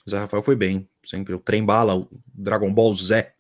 Zé 0.09 0.18
Rafael 0.18 0.42
foi 0.42 0.55
bem, 0.55 0.88
sempre. 1.05 1.35
O 1.35 1.38
trem 1.38 1.64
bala, 1.64 1.97
o 1.97 2.09
Dragon 2.35 2.73
Ball 2.73 2.92
Zé. 2.95 3.35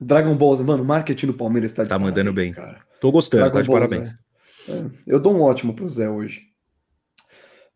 Dragon 0.00 0.34
Ball 0.34 0.56
Z, 0.56 0.64
mano, 0.64 0.82
o 0.82 0.86
marketing 0.86 1.26
do 1.26 1.34
Palmeiras 1.34 1.72
tá 1.72 1.82
de 1.82 1.88
Tá 1.88 1.98
parabéns, 1.98 2.16
mandando 2.16 2.32
bem. 2.32 2.52
Cara. 2.52 2.82
Tô 3.00 3.12
gostando, 3.12 3.42
Dragon 3.42 3.58
tá 3.58 3.62
de 3.62 3.68
Ball 3.68 3.78
parabéns. 3.78 4.14
É, 4.68 4.90
eu 5.06 5.20
dou 5.20 5.36
um 5.36 5.42
ótimo 5.42 5.74
pro 5.74 5.88
Zé 5.88 6.08
hoje. 6.08 6.42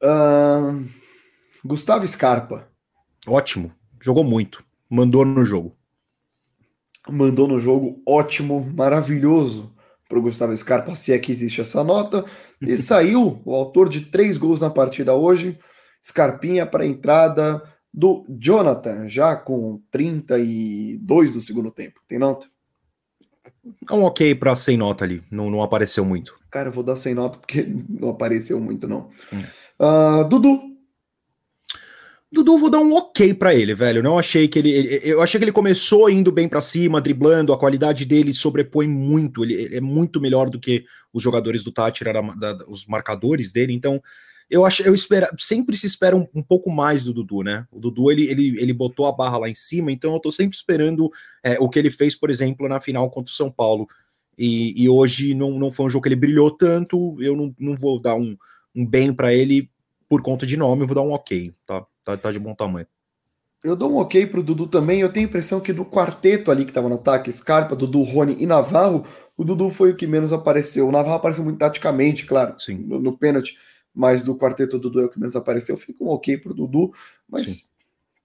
Uh, 0.02 0.86
Gustavo 1.64 2.06
Scarpa. 2.06 2.68
Ótimo. 3.26 3.72
Jogou 4.00 4.24
muito. 4.24 4.64
Mandou 4.88 5.24
no 5.24 5.44
jogo. 5.44 5.76
Mandou 7.08 7.46
no 7.46 7.58
jogo, 7.58 8.02
ótimo, 8.06 8.64
maravilhoso 8.74 9.73
para 10.14 10.20
o 10.20 10.22
Gustavo 10.22 10.56
Scarpa, 10.56 10.94
se 10.94 11.12
é 11.12 11.18
que 11.18 11.32
existe 11.32 11.60
essa 11.60 11.82
nota. 11.82 12.24
E 12.62 12.76
saiu 12.78 13.42
o 13.44 13.52
autor 13.52 13.88
de 13.88 14.02
três 14.02 14.38
gols 14.38 14.60
na 14.60 14.70
partida 14.70 15.12
hoje, 15.12 15.58
Scarpinha 16.02 16.64
para 16.64 16.84
a 16.84 16.86
entrada 16.86 17.60
do 17.92 18.24
Jonathan, 18.28 19.08
já 19.08 19.34
com 19.34 19.80
32 19.90 21.32
do 21.32 21.40
segundo 21.40 21.70
tempo. 21.72 22.00
Tem 22.06 22.18
nota? 22.18 22.46
É 23.90 23.92
um 23.92 24.04
ok 24.04 24.34
para 24.36 24.54
sem 24.54 24.76
nota 24.76 25.04
ali, 25.04 25.20
não, 25.30 25.50
não 25.50 25.62
apareceu 25.62 26.04
muito. 26.04 26.36
Cara, 26.48 26.68
eu 26.68 26.72
vou 26.72 26.84
dar 26.84 26.96
sem 26.96 27.14
nota 27.14 27.38
porque 27.38 27.66
não 27.88 28.10
apareceu 28.10 28.60
muito, 28.60 28.86
não. 28.86 29.08
Hum. 29.32 29.42
Uh, 29.80 30.28
Dudu, 30.28 30.60
Dudu, 32.34 32.58
vou 32.58 32.68
dar 32.68 32.80
um 32.80 32.92
ok 32.94 33.32
para 33.32 33.54
ele, 33.54 33.74
velho. 33.74 34.02
Não 34.02 34.18
achei 34.18 34.48
que 34.48 34.58
ele, 34.58 35.00
Eu 35.02 35.22
achei 35.22 35.38
que 35.38 35.44
ele 35.44 35.52
começou 35.52 36.10
indo 36.10 36.30
bem 36.30 36.48
para 36.48 36.60
cima, 36.60 37.00
driblando. 37.00 37.52
A 37.52 37.58
qualidade 37.58 38.04
dele 38.04 38.34
sobrepõe 38.34 38.86
muito. 38.86 39.44
Ele, 39.44 39.74
é 39.76 39.80
muito 39.80 40.20
melhor 40.20 40.50
do 40.50 40.58
que 40.58 40.84
os 41.12 41.22
jogadores 41.22 41.64
do 41.64 41.72
Tátira, 41.72 42.12
os 42.66 42.84
marcadores 42.86 43.52
dele. 43.52 43.72
Então, 43.72 44.02
eu 44.50 44.66
acho, 44.66 44.82
eu 44.82 44.92
espero, 44.92 45.26
sempre 45.38 45.76
se 45.76 45.86
espera 45.86 46.14
um, 46.14 46.26
um, 46.34 46.42
pouco 46.42 46.70
mais 46.70 47.04
do 47.04 47.14
Dudu, 47.14 47.42
né? 47.42 47.66
O 47.70 47.80
Dudu 47.80 48.10
ele, 48.10 48.28
ele, 48.28 48.60
ele 48.60 48.72
botou 48.72 49.06
a 49.06 49.12
barra 49.12 49.38
lá 49.38 49.48
em 49.48 49.54
cima, 49.54 49.90
então 49.90 50.12
eu 50.12 50.20
tô 50.20 50.30
sempre 50.30 50.56
esperando 50.56 51.10
é, 51.42 51.58
o 51.58 51.68
que 51.68 51.78
ele 51.78 51.90
fez, 51.90 52.14
por 52.14 52.30
exemplo, 52.30 52.68
na 52.68 52.80
final 52.80 53.10
contra 53.10 53.32
o 53.32 53.34
São 53.34 53.50
Paulo. 53.50 53.86
E, 54.36 54.82
e 54.82 54.88
hoje 54.88 55.34
não, 55.34 55.58
não 55.58 55.70
foi 55.70 55.86
um 55.86 55.90
jogo 55.90 56.02
que 56.02 56.08
ele 56.08 56.16
brilhou 56.16 56.50
tanto. 56.50 57.16
Eu 57.22 57.34
não, 57.36 57.54
não 57.58 57.76
vou 57.76 57.98
dar 57.98 58.16
um, 58.16 58.36
um 58.74 58.84
bem 58.84 59.14
para 59.14 59.32
ele 59.32 59.70
por 60.08 60.20
conta 60.20 60.46
de 60.46 60.56
nome, 60.56 60.82
eu 60.82 60.86
vou 60.86 60.94
dar 60.94 61.02
um 61.02 61.12
ok, 61.12 61.52
tá? 61.66 61.84
Tá, 62.04 62.16
tá 62.16 62.30
de 62.30 62.38
bom 62.38 62.54
tamanho. 62.54 62.86
Eu 63.64 63.74
dou 63.74 63.90
um 63.90 63.96
ok 63.96 64.26
pro 64.26 64.42
Dudu 64.42 64.66
também. 64.66 65.00
Eu 65.00 65.10
tenho 65.10 65.26
a 65.26 65.28
impressão 65.28 65.58
que 65.58 65.72
do 65.72 65.86
quarteto 65.86 66.50
ali 66.50 66.66
que 66.66 66.72
tava 66.72 66.88
no 66.88 66.96
ataque, 66.96 67.32
Scarpa, 67.32 67.74
Dudu, 67.74 68.02
Rony 68.02 68.36
e 68.38 68.46
Navarro, 68.46 69.06
o 69.36 69.42
Dudu 69.42 69.70
foi 69.70 69.92
o 69.92 69.96
que 69.96 70.06
menos 70.06 70.34
apareceu. 70.34 70.86
O 70.86 70.92
Navarro 70.92 71.16
apareceu 71.16 71.42
muito 71.42 71.58
taticamente, 71.58 72.26
claro, 72.26 72.60
Sim. 72.60 72.76
no, 72.76 73.00
no 73.00 73.16
pênalti, 73.16 73.56
mas 73.94 74.22
do 74.22 74.36
quarteto 74.36 74.76
o 74.76 74.78
Dudu 74.78 75.00
é 75.00 75.04
o 75.06 75.08
que 75.08 75.18
menos 75.18 75.34
apareceu. 75.34 75.78
Fica 75.78 76.04
um 76.04 76.08
ok 76.08 76.36
pro 76.36 76.52
Dudu, 76.52 76.92
mas 77.26 77.46
Sim. 77.46 77.62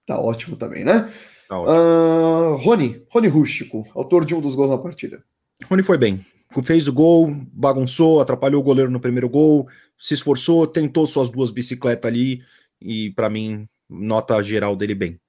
tá 0.04 0.20
ótimo 0.20 0.56
também, 0.56 0.84
né? 0.84 1.10
Tá 1.48 1.58
ótimo. 1.58 1.74
Uh, 1.74 2.56
Rony, 2.56 3.02
Rony 3.08 3.28
Rústico, 3.28 3.88
autor 3.94 4.26
de 4.26 4.34
um 4.34 4.40
dos 4.40 4.54
gols 4.54 4.70
na 4.70 4.78
partida. 4.78 5.24
Rony 5.64 5.82
foi 5.82 5.96
bem. 5.96 6.20
Fez 6.62 6.86
o 6.86 6.92
gol, 6.92 7.32
bagunçou, 7.52 8.20
atrapalhou 8.20 8.60
o 8.60 8.64
goleiro 8.64 8.90
no 8.90 9.00
primeiro 9.00 9.28
gol, 9.28 9.68
se 9.98 10.14
esforçou, 10.14 10.66
tentou 10.66 11.06
suas 11.06 11.30
duas 11.30 11.50
bicicletas 11.50 12.10
ali 12.10 12.42
e 12.80 13.10
para 13.10 13.28
mim, 13.28 13.66
nota 13.88 14.42
geral 14.42 14.76
dele 14.76 14.94
bem. 14.94 15.20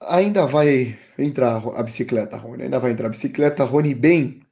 Ainda 0.00 0.46
vai 0.46 0.96
entrar 1.18 1.56
a 1.56 1.82
bicicleta, 1.82 2.36
Rony. 2.36 2.64
Ainda 2.64 2.78
vai 2.78 2.92
entrar 2.92 3.06
a 3.06 3.10
bicicleta, 3.10 3.64
Rony 3.64 3.94
bem. 3.94 4.42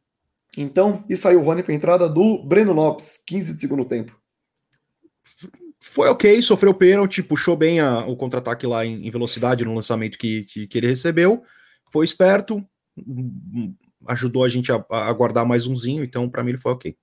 Então, 0.56 1.04
e 1.08 1.16
saiu 1.16 1.40
o 1.40 1.44
Rony 1.44 1.62
para 1.62 1.74
entrada 1.74 2.08
do 2.08 2.42
Breno 2.42 2.72
Lopes, 2.72 3.20
15 3.24 3.54
de 3.54 3.60
segundo 3.60 3.84
tempo. 3.84 4.18
Foi 5.78 6.08
ok, 6.08 6.42
sofreu 6.42 6.74
pênalti, 6.74 7.22
puxou 7.22 7.56
bem 7.56 7.78
a, 7.78 8.00
o 8.06 8.16
contra-ataque 8.16 8.66
lá 8.66 8.84
em, 8.84 9.06
em, 9.06 9.10
velocidade 9.10 9.64
no 9.64 9.74
lançamento 9.74 10.18
que, 10.18 10.44
que, 10.44 10.66
que, 10.66 10.78
ele 10.78 10.88
recebeu. 10.88 11.42
Foi 11.92 12.04
esperto, 12.04 12.64
ajudou 14.08 14.42
a 14.42 14.48
gente 14.48 14.72
a, 14.72 14.84
a 14.90 15.12
guardar 15.12 15.46
mais 15.46 15.66
umzinho, 15.66 16.02
então 16.02 16.28
para 16.28 16.42
mim 16.42 16.50
ele 16.50 16.58
foi 16.58 16.72
ok. 16.72 16.96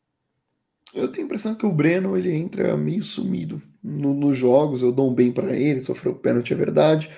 Eu 0.93 1.07
tenho 1.07 1.25
a 1.25 1.27
impressão 1.27 1.55
que 1.55 1.65
o 1.65 1.71
Breno 1.71 2.17
ele 2.17 2.33
entra 2.33 2.75
meio 2.75 3.01
sumido 3.01 3.61
no, 3.83 4.13
nos 4.13 4.37
jogos. 4.37 4.81
Eu 4.81 4.91
dou 4.91 5.11
um 5.11 5.13
bem 5.13 5.31
para 5.31 5.55
ele, 5.55 5.81
sofreu 5.81 6.15
pênalti, 6.15 6.53
é 6.53 6.55
verdade. 6.55 7.09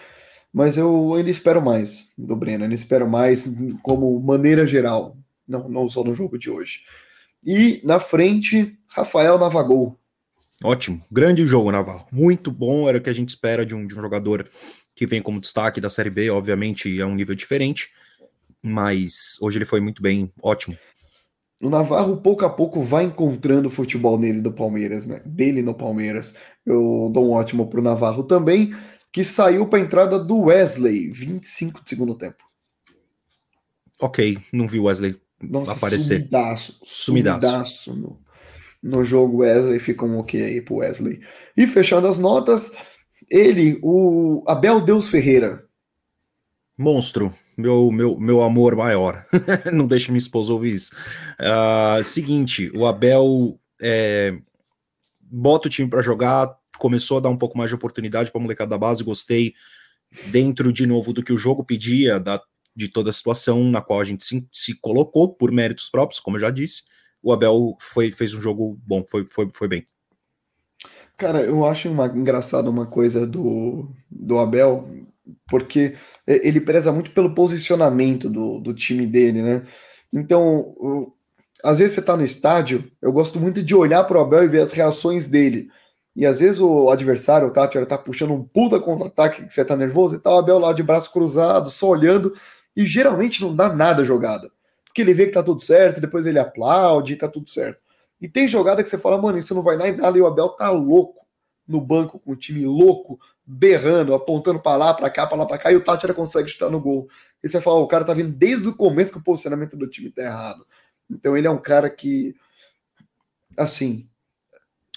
Mas 0.51 0.77
eu 0.77 1.13
ainda 1.13 1.29
espero 1.29 1.61
mais 1.61 2.13
do 2.17 2.35
Breno, 2.35 2.63
ainda 2.63 2.75
espero 2.75 3.09
mais 3.09 3.45
como 3.83 4.19
maneira 4.21 4.65
geral, 4.65 5.17
não, 5.47 5.67
não 5.67 5.87
só 5.89 6.03
no 6.03 6.15
jogo 6.15 6.37
de 6.37 6.49
hoje. 6.49 6.79
E 7.45 7.81
na 7.83 7.99
frente, 7.99 8.77
Rafael 8.87 9.37
Navagol. 9.37 9.99
Ótimo, 10.63 11.03
grande 11.11 11.45
jogo, 11.45 11.71
Naval. 11.71 12.07
Muito 12.11 12.49
bom, 12.49 12.87
era 12.87 12.97
o 12.97 13.01
que 13.01 13.09
a 13.09 13.13
gente 13.13 13.29
espera 13.29 13.65
de 13.65 13.75
um, 13.75 13.85
de 13.85 13.97
um 13.97 14.01
jogador 14.01 14.47
que 14.95 15.05
vem 15.05 15.21
como 15.21 15.41
destaque 15.41 15.81
da 15.81 15.89
Série 15.89 16.09
B. 16.09 16.29
Obviamente 16.29 16.99
é 16.99 17.05
um 17.05 17.13
nível 17.13 17.35
diferente, 17.35 17.89
mas 18.63 19.35
hoje 19.41 19.57
ele 19.57 19.65
foi 19.65 19.81
muito 19.81 20.01
bem, 20.01 20.31
ótimo. 20.41 20.77
O 21.65 21.69
Navarro 21.69 22.17
pouco 22.17 22.45
a 22.45 22.49
pouco 22.49 22.79
vai 22.79 23.05
encontrando 23.05 23.69
o 23.69 23.71
futebol 23.71 24.19
nele 24.19 24.39
do 24.39 24.53
Palmeiras, 24.53 25.07
né? 25.07 25.19
Dele 25.25 25.63
no 25.63 25.73
Palmeiras. 25.73 26.35
Eu 26.63 27.09
dou 27.11 27.29
um 27.29 27.31
ótimo 27.31 27.67
pro 27.67 27.81
Navarro 27.81 28.21
também, 28.21 28.71
que 29.11 29.23
saiu 29.23 29.65
para 29.65 29.79
a 29.79 29.81
entrada 29.81 30.19
do 30.23 30.41
Wesley, 30.41 31.09
25 31.09 31.83
de 31.83 31.89
segundo 31.89 32.13
tempo. 32.13 32.43
Ok, 33.99 34.37
não 34.53 34.67
vi 34.67 34.79
o 34.79 34.83
Wesley 34.83 35.19
Nossa, 35.41 35.71
aparecer. 35.71 36.19
Sumidaço, 36.19 36.79
sumidaço. 36.83 37.41
sumidaço 37.41 37.95
no, 37.95 38.21
no 38.83 39.03
jogo 39.03 39.37
Wesley, 39.37 39.79
fica 39.79 40.05
um 40.05 40.19
ok 40.19 40.39
aí 40.39 40.61
pro 40.61 40.75
Wesley. 40.75 41.19
E 41.57 41.65
fechando 41.65 42.07
as 42.07 42.19
notas, 42.19 42.73
ele, 43.27 43.79
o 43.81 44.43
Abel 44.47 44.81
Deus 44.81 45.09
Ferreira. 45.09 45.65
Monstro 46.77 47.33
meu, 47.57 47.91
meu, 47.91 48.19
meu 48.19 48.41
amor 48.41 48.75
maior. 48.75 49.25
não 49.71 49.87
deixa 49.87 50.11
minha 50.11 50.19
esposa 50.19 50.53
ouvir 50.53 50.73
isso. 50.73 50.93
Uh, 51.39 52.03
seguinte, 52.03 52.71
o 52.75 52.85
Abel 52.85 53.59
é, 53.81 54.37
bota 55.19 55.67
o 55.67 55.71
time 55.71 55.89
para 55.89 56.01
jogar, 56.01 56.55
começou 56.77 57.17
a 57.17 57.21
dar 57.21 57.29
um 57.29 57.37
pouco 57.37 57.57
mais 57.57 57.69
de 57.69 57.75
oportunidade 57.75 58.31
para 58.31 58.41
molecada 58.41 58.69
da 58.69 58.77
base, 58.77 59.03
gostei. 59.03 59.53
Dentro 60.27 60.71
de 60.71 60.85
novo 60.85 61.11
do 61.11 61.23
que 61.23 61.33
o 61.33 61.37
jogo 61.37 61.63
pedia, 61.63 62.19
da 62.19 62.41
de 62.75 62.89
toda 62.89 63.09
a 63.09 63.13
situação 63.13 63.63
na 63.63 63.81
qual 63.81 64.01
a 64.01 64.03
gente 64.03 64.25
se, 64.25 64.45
se 64.51 64.75
colocou 64.75 65.33
por 65.33 65.51
méritos 65.51 65.89
próprios, 65.89 66.19
como 66.19 66.35
eu 66.35 66.41
já 66.41 66.49
disse. 66.49 66.83
O 67.23 67.31
Abel 67.31 67.77
foi, 67.79 68.11
fez 68.11 68.33
um 68.33 68.41
jogo 68.41 68.77
bom, 68.85 69.03
foi, 69.03 69.25
foi, 69.25 69.49
foi 69.49 69.67
bem. 69.67 69.87
Cara, 71.17 71.41
eu 71.41 71.65
acho 71.65 71.89
uma, 71.89 72.07
engraçado 72.07 72.69
uma 72.69 72.85
coisa 72.85 73.25
do, 73.25 73.89
do 74.11 74.37
Abel, 74.37 74.89
porque 75.47 75.95
ele 76.27 76.61
preza 76.61 76.91
muito 76.91 77.11
pelo 77.11 77.33
posicionamento 77.33 78.29
do, 78.29 78.59
do 78.59 78.73
time 78.73 79.05
dele, 79.05 79.41
né? 79.41 79.63
Então, 80.13 81.13
às 81.63 81.79
vezes 81.79 81.95
você 81.95 82.01
tá 82.01 82.15
no 82.15 82.23
estádio, 82.23 82.89
eu 83.01 83.11
gosto 83.11 83.39
muito 83.39 83.63
de 83.63 83.75
olhar 83.75 84.03
para 84.03 84.17
o 84.17 84.21
Abel 84.21 84.43
e 84.43 84.47
ver 84.47 84.61
as 84.61 84.71
reações 84.71 85.27
dele. 85.27 85.69
E 86.15 86.25
às 86.25 86.39
vezes 86.39 86.61
o 86.61 86.89
adversário, 86.89 87.47
o 87.47 87.51
Tati, 87.51 87.83
tá 87.85 87.97
puxando 87.97 88.33
um 88.33 88.43
puta 88.43 88.79
contra-ataque 88.79 89.45
que 89.45 89.53
você 89.53 89.65
tá 89.65 89.75
nervoso 89.75 90.15
e 90.15 90.19
tá 90.19 90.33
o 90.33 90.37
Abel 90.37 90.59
lá 90.59 90.71
de 90.71 90.81
braço 90.81 91.11
cruzado, 91.11 91.69
só 91.69 91.89
olhando, 91.89 92.33
e 92.75 92.85
geralmente 92.85 93.41
não 93.41 93.53
dá 93.53 93.73
nada 93.73 94.03
jogada. 94.03 94.49
Porque 94.85 95.01
ele 95.01 95.13
vê 95.13 95.25
que 95.25 95.33
tá 95.33 95.43
tudo 95.43 95.59
certo, 95.59 95.99
depois 95.99 96.25
ele 96.25 96.39
aplaude 96.39 97.13
e 97.13 97.17
tá 97.17 97.27
tudo 97.27 97.49
certo. 97.49 97.81
E 98.21 98.29
tem 98.29 98.47
jogada 98.47 98.81
que 98.81 98.87
você 98.87 98.97
fala, 98.97 99.21
mano, 99.21 99.37
isso 99.37 99.53
não 99.53 99.61
vai 99.61 99.77
dar 99.77 99.89
em 99.89 99.97
nada, 99.97 100.17
e 100.17 100.21
o 100.21 100.25
Abel 100.25 100.49
tá 100.49 100.69
louco 100.69 101.25
no 101.67 101.81
banco, 101.81 102.19
com 102.19 102.31
o 102.31 102.35
time 102.35 102.65
louco, 102.65 103.19
berrando, 103.45 104.13
apontando 104.13 104.59
para 104.59 104.77
lá, 104.77 104.93
para 104.93 105.09
cá, 105.09 105.27
para 105.27 105.37
lá, 105.37 105.45
para 105.45 105.57
cá, 105.57 105.71
e 105.71 105.75
o 105.75 105.83
Tátira 105.83 106.13
consegue 106.13 106.49
chutar 106.49 106.69
no 106.69 106.79
gol. 106.79 107.07
E 107.43 107.47
você 107.47 107.61
fala, 107.61 107.79
o 107.79 107.87
cara 107.87 108.03
tá 108.03 108.13
vindo 108.13 108.31
desde 108.31 108.67
o 108.67 108.75
começo 108.75 109.11
que 109.11 109.17
o 109.19 109.23
posicionamento 109.23 109.77
do 109.77 109.87
time 109.87 110.09
tá 110.09 110.23
errado. 110.23 110.65
Então 111.09 111.37
ele 111.37 111.45
é 111.45 111.51
um 111.51 111.61
cara 111.61 111.89
que, 111.89 112.33
assim, 113.55 114.07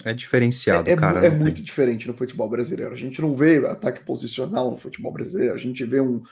é 0.03 0.13
diferenciado, 0.13 0.89
é, 0.89 0.95
cara. 0.95 1.25
É, 1.25 1.29
muito 1.29 1.55
tem. 1.55 1.63
diferente 1.63 2.07
no 2.07 2.13
futebol 2.13 2.49
brasileiro. 2.49 2.93
A 2.93 2.97
gente 2.97 3.21
não 3.21 3.35
vê 3.35 3.57
ataque 3.67 4.03
posicional 4.03 4.71
no 4.71 4.77
futebol 4.77 5.11
brasileiro. 5.11 5.53
A 5.53 5.57
gente 5.57 5.83
vê 5.83 5.99
um. 5.99 6.23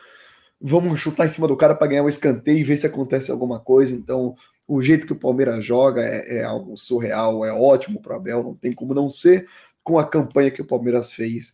Vamos 0.60 1.00
chutar 1.00 1.26
em 1.26 1.30
cima 1.30 1.48
do 1.48 1.58
cara 1.58 1.76
para 1.76 1.88
ganhar 1.88 2.04
um 2.04 2.08
escanteio 2.08 2.60
e 2.60 2.64
ver 2.64 2.78
se 2.78 2.88
acontece 2.88 3.30
alguma 3.30 3.60
coisa. 3.60 3.94
Então, 3.94 4.36
o 4.68 4.82
jeito 4.82 5.06
que 5.06 5.14
o 5.14 5.20
Palmeiras 5.20 5.64
joga 5.64 6.02
é, 6.02 6.38
é 6.38 6.44
algo 6.44 6.76
surreal, 6.78 7.46
é 7.46 7.54
ótimo 7.54 8.02
para 8.02 8.16
Abel. 8.16 8.42
Não 8.42 8.56
tem 8.56 8.72
como 8.72 8.94
não 8.94 9.10
ser 9.10 9.48
com 9.84 10.00
a 10.00 10.08
campanha 10.08 10.50
que 10.50 10.62
o 10.62 10.66
Palmeiras 10.66 11.12
fez 11.12 11.54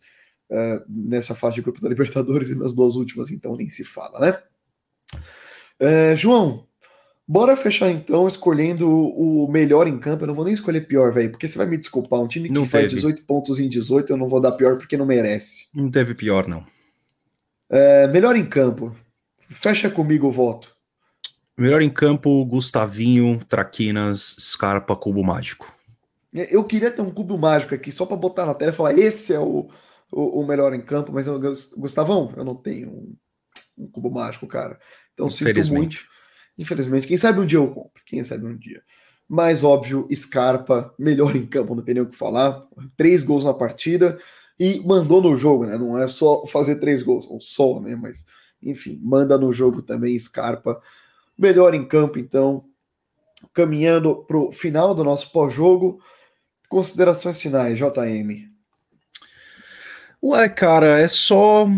uh, 0.50 0.84
nessa 0.88 1.34
fase 1.34 1.56
de 1.56 1.62
grupo 1.62 1.80
da 1.80 1.88
Libertadores 1.88 2.50
e 2.50 2.54
nas 2.54 2.72
duas 2.72 2.94
últimas, 2.94 3.30
então 3.30 3.56
nem 3.56 3.68
se 3.68 3.84
fala, 3.84 4.20
né? 4.20 4.38
Uh, 5.80 6.16
João, 6.16 6.66
Bora 7.26 7.56
fechar 7.56 7.90
então 7.90 8.28
escolhendo 8.28 8.86
o 8.86 9.50
melhor 9.50 9.88
em 9.88 9.98
campo. 9.98 10.24
Eu 10.24 10.26
não 10.26 10.34
vou 10.34 10.44
nem 10.44 10.52
escolher 10.52 10.82
pior, 10.82 11.10
velho, 11.10 11.30
porque 11.30 11.48
você 11.48 11.56
vai 11.56 11.66
me 11.66 11.78
desculpar. 11.78 12.20
Um 12.20 12.28
time 12.28 12.48
que 12.48 12.54
não 12.54 12.66
faz 12.66 12.84
teve. 12.84 12.96
18 12.96 13.22
pontos 13.22 13.58
em 13.58 13.68
18, 13.68 14.12
eu 14.12 14.16
não 14.16 14.28
vou 14.28 14.40
dar 14.40 14.52
pior 14.52 14.76
porque 14.76 14.96
não 14.96 15.06
merece. 15.06 15.68
Não 15.74 15.90
teve 15.90 16.14
pior, 16.14 16.46
não. 16.46 16.64
É, 17.70 18.06
melhor 18.08 18.36
em 18.36 18.44
campo. 18.44 18.94
Fecha 19.48 19.90
comigo 19.90 20.28
o 20.28 20.30
voto. 20.30 20.76
Melhor 21.56 21.80
em 21.80 21.88
campo, 21.88 22.44
Gustavinho, 22.44 23.40
Traquinas, 23.48 24.36
Scarpa, 24.38 24.94
Cubo 24.94 25.24
Mágico. 25.24 25.72
Eu 26.32 26.64
queria 26.64 26.90
ter 26.90 27.00
um 27.00 27.10
cubo 27.10 27.38
mágico 27.38 27.76
aqui 27.76 27.92
só 27.92 28.04
para 28.04 28.16
botar 28.16 28.44
na 28.44 28.54
tela 28.54 28.72
e 28.72 28.74
falar: 28.74 28.98
esse 28.98 29.32
é 29.32 29.38
o, 29.38 29.68
o, 30.14 30.40
o, 30.40 30.46
melhor 30.46 30.72
em 30.74 30.80
campo, 30.80 31.12
mas 31.12 31.26
eu, 31.26 31.40
Gustavão, 31.76 32.32
eu 32.36 32.44
não 32.44 32.54
tenho 32.54 32.90
um, 32.90 33.16
um 33.78 33.86
cubo 33.88 34.10
mágico, 34.10 34.46
cara. 34.46 34.78
Então 35.12 35.28
sinto 35.28 35.72
muito. 35.72 36.04
Infelizmente, 36.56 37.06
quem 37.06 37.16
sabe 37.16 37.40
um 37.40 37.46
dia 37.46 37.58
eu 37.58 37.68
compro, 37.68 38.02
quem 38.06 38.22
sabe 38.22 38.46
um 38.46 38.56
dia. 38.56 38.82
Mas 39.28 39.64
óbvio, 39.64 40.06
Scarpa, 40.14 40.94
melhor 40.98 41.34
em 41.34 41.46
campo, 41.46 41.74
não 41.74 41.82
tem 41.82 41.94
nem 41.94 42.02
o 42.02 42.08
que 42.08 42.16
falar. 42.16 42.62
Três 42.96 43.22
gols 43.22 43.44
na 43.44 43.54
partida 43.54 44.18
e 44.58 44.80
mandou 44.80 45.20
no 45.20 45.36
jogo, 45.36 45.66
né? 45.66 45.76
Não 45.76 45.98
é 45.98 46.06
só 46.06 46.46
fazer 46.46 46.76
três 46.76 47.02
gols, 47.02 47.26
ou 47.28 47.40
só, 47.40 47.80
né? 47.80 47.96
Mas, 47.96 48.26
enfim, 48.62 49.00
manda 49.02 49.36
no 49.36 49.52
jogo 49.52 49.82
também 49.82 50.18
Scarpa. 50.18 50.80
Melhor 51.36 51.74
em 51.74 51.86
campo, 51.86 52.18
então. 52.18 52.64
Caminhando 53.52 54.24
para 54.24 54.38
o 54.38 54.52
final 54.52 54.94
do 54.94 55.02
nosso 55.02 55.32
pós-jogo. 55.32 56.00
Considerações 56.68 57.40
finais, 57.40 57.78
JM. 57.78 58.53
Ué, 60.26 60.48
cara, 60.48 60.98
é 60.98 61.06
só 61.06 61.68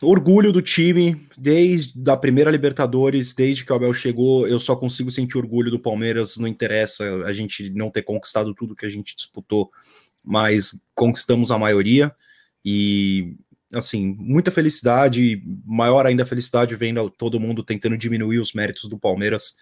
orgulho 0.00 0.50
do 0.50 0.62
time, 0.62 1.14
desde 1.36 2.10
a 2.10 2.16
primeira 2.16 2.50
Libertadores, 2.50 3.34
desde 3.34 3.66
que 3.66 3.70
o 3.70 3.76
Abel 3.76 3.92
chegou, 3.92 4.48
eu 4.48 4.58
só 4.58 4.74
consigo 4.74 5.10
sentir 5.10 5.36
orgulho 5.36 5.70
do 5.70 5.78
Palmeiras, 5.78 6.38
não 6.38 6.48
interessa 6.48 7.04
a 7.26 7.34
gente 7.34 7.68
não 7.68 7.90
ter 7.90 8.00
conquistado 8.00 8.54
tudo 8.54 8.74
que 8.74 8.86
a 8.86 8.88
gente 8.88 9.14
disputou, 9.14 9.70
mas 10.24 10.72
conquistamos 10.94 11.50
a 11.50 11.58
maioria 11.58 12.10
e 12.64 13.36
assim, 13.74 14.16
muita 14.18 14.50
felicidade, 14.50 15.42
maior 15.62 16.06
ainda 16.06 16.24
felicidade 16.24 16.74
vendo 16.74 17.10
todo 17.10 17.38
mundo 17.38 17.62
tentando 17.62 17.98
diminuir 17.98 18.38
os 18.38 18.54
méritos 18.54 18.88
do 18.88 18.98
Palmeiras, 18.98 19.54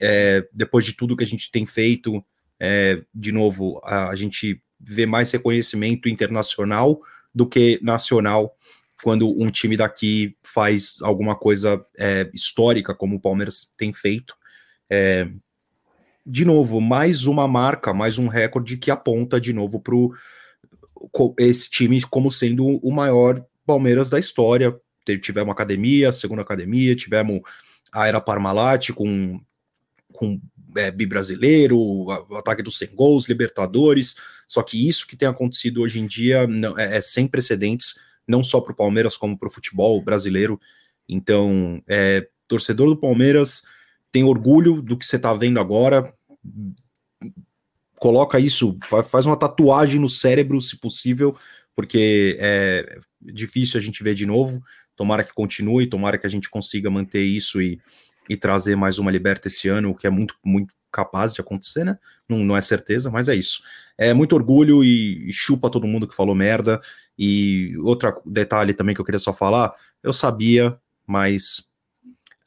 é, 0.00 0.44
depois 0.52 0.84
de 0.84 0.94
tudo 0.94 1.16
que 1.16 1.22
a 1.22 1.28
gente 1.28 1.48
tem 1.48 1.64
feito, 1.64 2.24
é, 2.58 3.00
de 3.14 3.30
novo, 3.30 3.80
a, 3.84 4.08
a 4.08 4.16
gente 4.16 4.60
vê 4.80 5.06
mais 5.06 5.30
reconhecimento 5.30 6.08
internacional 6.08 7.00
do 7.38 7.46
que 7.46 7.78
nacional 7.80 8.52
quando 9.00 9.30
um 9.40 9.46
time 9.46 9.76
daqui 9.76 10.36
faz 10.42 10.96
alguma 11.02 11.36
coisa 11.36 11.80
é, 11.96 12.28
histórica, 12.34 12.92
como 12.92 13.14
o 13.14 13.20
Palmeiras 13.20 13.70
tem 13.78 13.92
feito. 13.92 14.34
É, 14.90 15.28
de 16.26 16.44
novo, 16.44 16.80
mais 16.80 17.26
uma 17.26 17.46
marca, 17.46 17.94
mais 17.94 18.18
um 18.18 18.26
recorde 18.26 18.76
que 18.76 18.90
aponta 18.90 19.40
de 19.40 19.52
novo 19.52 19.80
para 19.80 19.94
esse 21.38 21.70
time 21.70 22.02
como 22.02 22.32
sendo 22.32 22.66
o 22.66 22.90
maior 22.90 23.44
Palmeiras 23.64 24.10
da 24.10 24.18
história. 24.18 24.76
Tivemos 25.22 25.52
academia, 25.52 26.12
segunda 26.12 26.42
academia, 26.42 26.96
tivemos 26.96 27.40
a 27.92 28.08
era 28.08 28.20
Parmalat 28.20 28.90
com, 28.90 29.40
com 30.12 30.40
é, 30.76 30.90
bibrasileiro, 30.90 31.78
o 31.78 32.36
ataque 32.36 32.62
dos 32.62 32.78
100 32.78 32.88
gols, 32.94 33.28
Libertadores. 33.28 34.16
Só 34.46 34.62
que 34.62 34.88
isso 34.88 35.06
que 35.06 35.16
tem 35.16 35.28
acontecido 35.28 35.82
hoje 35.82 36.00
em 36.00 36.06
dia 36.06 36.46
não, 36.46 36.78
é, 36.78 36.96
é 36.96 37.00
sem 37.00 37.26
precedentes 37.26 37.94
não 38.26 38.44
só 38.44 38.60
para 38.60 38.72
o 38.72 38.76
Palmeiras, 38.76 39.16
como 39.16 39.38
para 39.38 39.48
o 39.48 39.50
futebol 39.50 40.02
brasileiro. 40.02 40.60
Então, 41.08 41.82
é, 41.88 42.28
torcedor 42.46 42.88
do 42.88 42.96
Palmeiras 42.96 43.62
tem 44.12 44.22
orgulho 44.22 44.82
do 44.82 44.98
que 44.98 45.06
você 45.06 45.16
está 45.16 45.32
vendo 45.32 45.58
agora. 45.58 46.12
Coloca 47.96 48.38
isso, 48.38 48.76
faz 49.10 49.24
uma 49.24 49.36
tatuagem 49.36 49.98
no 49.98 50.08
cérebro, 50.08 50.60
se 50.60 50.76
possível, 50.76 51.36
porque 51.74 52.36
é 52.38 53.00
difícil 53.20 53.80
a 53.80 53.82
gente 53.82 54.02
ver 54.02 54.14
de 54.14 54.26
novo. 54.26 54.62
Tomara 54.94 55.24
que 55.24 55.32
continue, 55.32 55.86
tomara 55.86 56.18
que 56.18 56.26
a 56.26 56.30
gente 56.30 56.50
consiga 56.50 56.90
manter 56.90 57.22
isso 57.22 57.62
e, 57.62 57.80
e 58.28 58.36
trazer 58.36 58.76
mais 58.76 58.98
uma 58.98 59.10
liberta 59.10 59.48
esse 59.48 59.68
ano, 59.68 59.90
o 59.90 59.94
que 59.94 60.06
é 60.06 60.10
muito, 60.10 60.34
muito 60.44 60.72
capaz 60.90 61.32
de 61.32 61.40
acontecer, 61.40 61.84
né? 61.84 61.98
Não, 62.28 62.38
não 62.38 62.56
é 62.56 62.60
certeza, 62.60 63.10
mas 63.10 63.28
é 63.28 63.34
isso. 63.34 63.62
É 63.96 64.14
muito 64.14 64.34
orgulho 64.34 64.82
e, 64.82 65.28
e 65.28 65.32
chupa 65.32 65.70
todo 65.70 65.86
mundo 65.86 66.06
que 66.06 66.14
falou 66.14 66.34
merda. 66.34 66.80
E 67.18 67.76
outro 67.78 68.22
detalhe 68.24 68.72
também 68.72 68.94
que 68.94 69.00
eu 69.00 69.04
queria 69.04 69.18
só 69.18 69.32
falar, 69.32 69.72
eu 70.02 70.12
sabia, 70.12 70.78
mas 71.06 71.68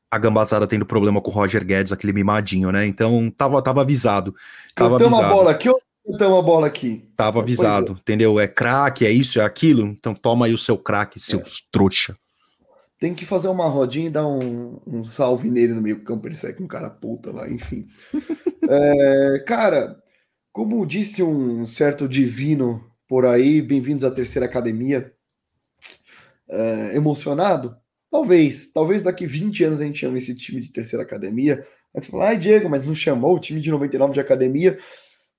a 0.10 0.18
gambazada 0.18 0.68
tendo 0.68 0.86
problema 0.86 1.22
com 1.22 1.32
o 1.32 1.34
Roger 1.34 1.66
Guedes, 1.66 1.92
aquele 1.92 2.14
mimadinho, 2.14 2.72
né? 2.72 2.86
Então 2.86 3.32
tava, 3.32 3.62
tava 3.62 3.82
avisado. 3.82 4.36
Tava 4.76 4.98
Cantamos 4.98 5.14
avisado. 5.14 5.34
a 5.34 5.38
bola 5.38 5.52
aqui 5.52 5.70
ou 5.70 5.82
cantamos 6.06 6.40
a 6.40 6.42
bola 6.42 6.68
aqui? 6.68 7.10
Tava 7.16 7.40
avisado, 7.40 7.94
é. 7.94 7.96
entendeu? 7.96 8.40
É 8.40 8.48
craque, 8.48 9.06
é 9.06 9.12
isso, 9.12 9.40
é 9.40 9.44
aquilo. 9.44 9.86
Então 9.88 10.14
toma 10.14 10.48
aí 10.48 10.54
o 10.54 10.58
seu 10.58 10.78
craque, 10.78 11.20
seus 11.20 11.42
é. 11.42 11.68
trouxa. 11.72 12.16
Tem 13.02 13.16
que 13.16 13.26
fazer 13.26 13.48
uma 13.48 13.68
rodinha 13.68 14.06
e 14.06 14.12
dar 14.12 14.28
um, 14.28 14.80
um 14.86 15.04
salve 15.04 15.50
nele 15.50 15.74
no 15.74 15.82
meio 15.82 16.04
campo, 16.04 16.28
ele 16.28 16.36
sai 16.36 16.54
com 16.54 16.66
um 16.66 16.68
cara 16.68 16.88
puta 16.88 17.32
lá, 17.32 17.50
enfim. 17.50 17.88
é, 18.70 19.40
cara, 19.40 20.00
como 20.52 20.86
disse 20.86 21.24
um 21.24 21.66
certo 21.66 22.08
divino 22.08 22.88
por 23.08 23.26
aí, 23.26 23.60
bem-vindos 23.60 24.04
à 24.04 24.12
terceira 24.12 24.46
academia. 24.46 25.12
É, 26.48 26.96
emocionado? 26.96 27.76
Talvez. 28.12 28.72
Talvez 28.72 29.02
daqui 29.02 29.26
20 29.26 29.64
anos 29.64 29.82
a 29.82 29.84
gente 29.84 30.02
chame 30.02 30.20
esse 30.20 30.36
time 30.36 30.62
de 30.62 30.72
terceira 30.72 31.02
academia. 31.02 31.66
Aí 31.96 32.04
você 32.04 32.12
fala, 32.12 32.28
ai, 32.28 32.38
Diego, 32.38 32.70
mas 32.70 32.86
não 32.86 32.94
chamou 32.94 33.36
o 33.36 33.40
time 33.40 33.60
de 33.60 33.72
99 33.72 34.14
de 34.14 34.20
academia. 34.20 34.78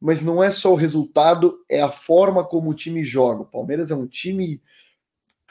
Mas 0.01 0.21
não 0.21 0.43
é 0.43 0.51
só 0.51 0.73
o 0.73 0.77
resultado, 0.77 1.57
é 1.71 1.81
a 1.81 1.93
forma 1.93 2.43
como 2.43 2.71
o 2.71 2.75
time 2.75 3.05
joga. 3.05 3.43
O 3.43 3.47
Palmeiras 3.47 3.93
é 3.93 3.95
um 3.95 4.09
time 4.09 4.61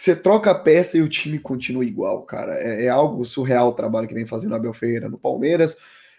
você 0.01 0.15
troca 0.15 0.49
a 0.49 0.55
peça 0.55 0.97
e 0.97 1.01
o 1.01 1.07
time 1.07 1.37
continua 1.37 1.85
igual, 1.85 2.23
cara. 2.23 2.55
É, 2.55 2.85
é 2.85 2.89
algo 2.89 3.23
surreal 3.23 3.69
o 3.69 3.73
trabalho 3.73 4.07
que 4.07 4.15
vem 4.15 4.25
fazendo 4.25 4.55
Abel 4.55 4.73
Ferreira 4.73 5.07
no 5.07 5.17
Palmeiras. 5.19 5.77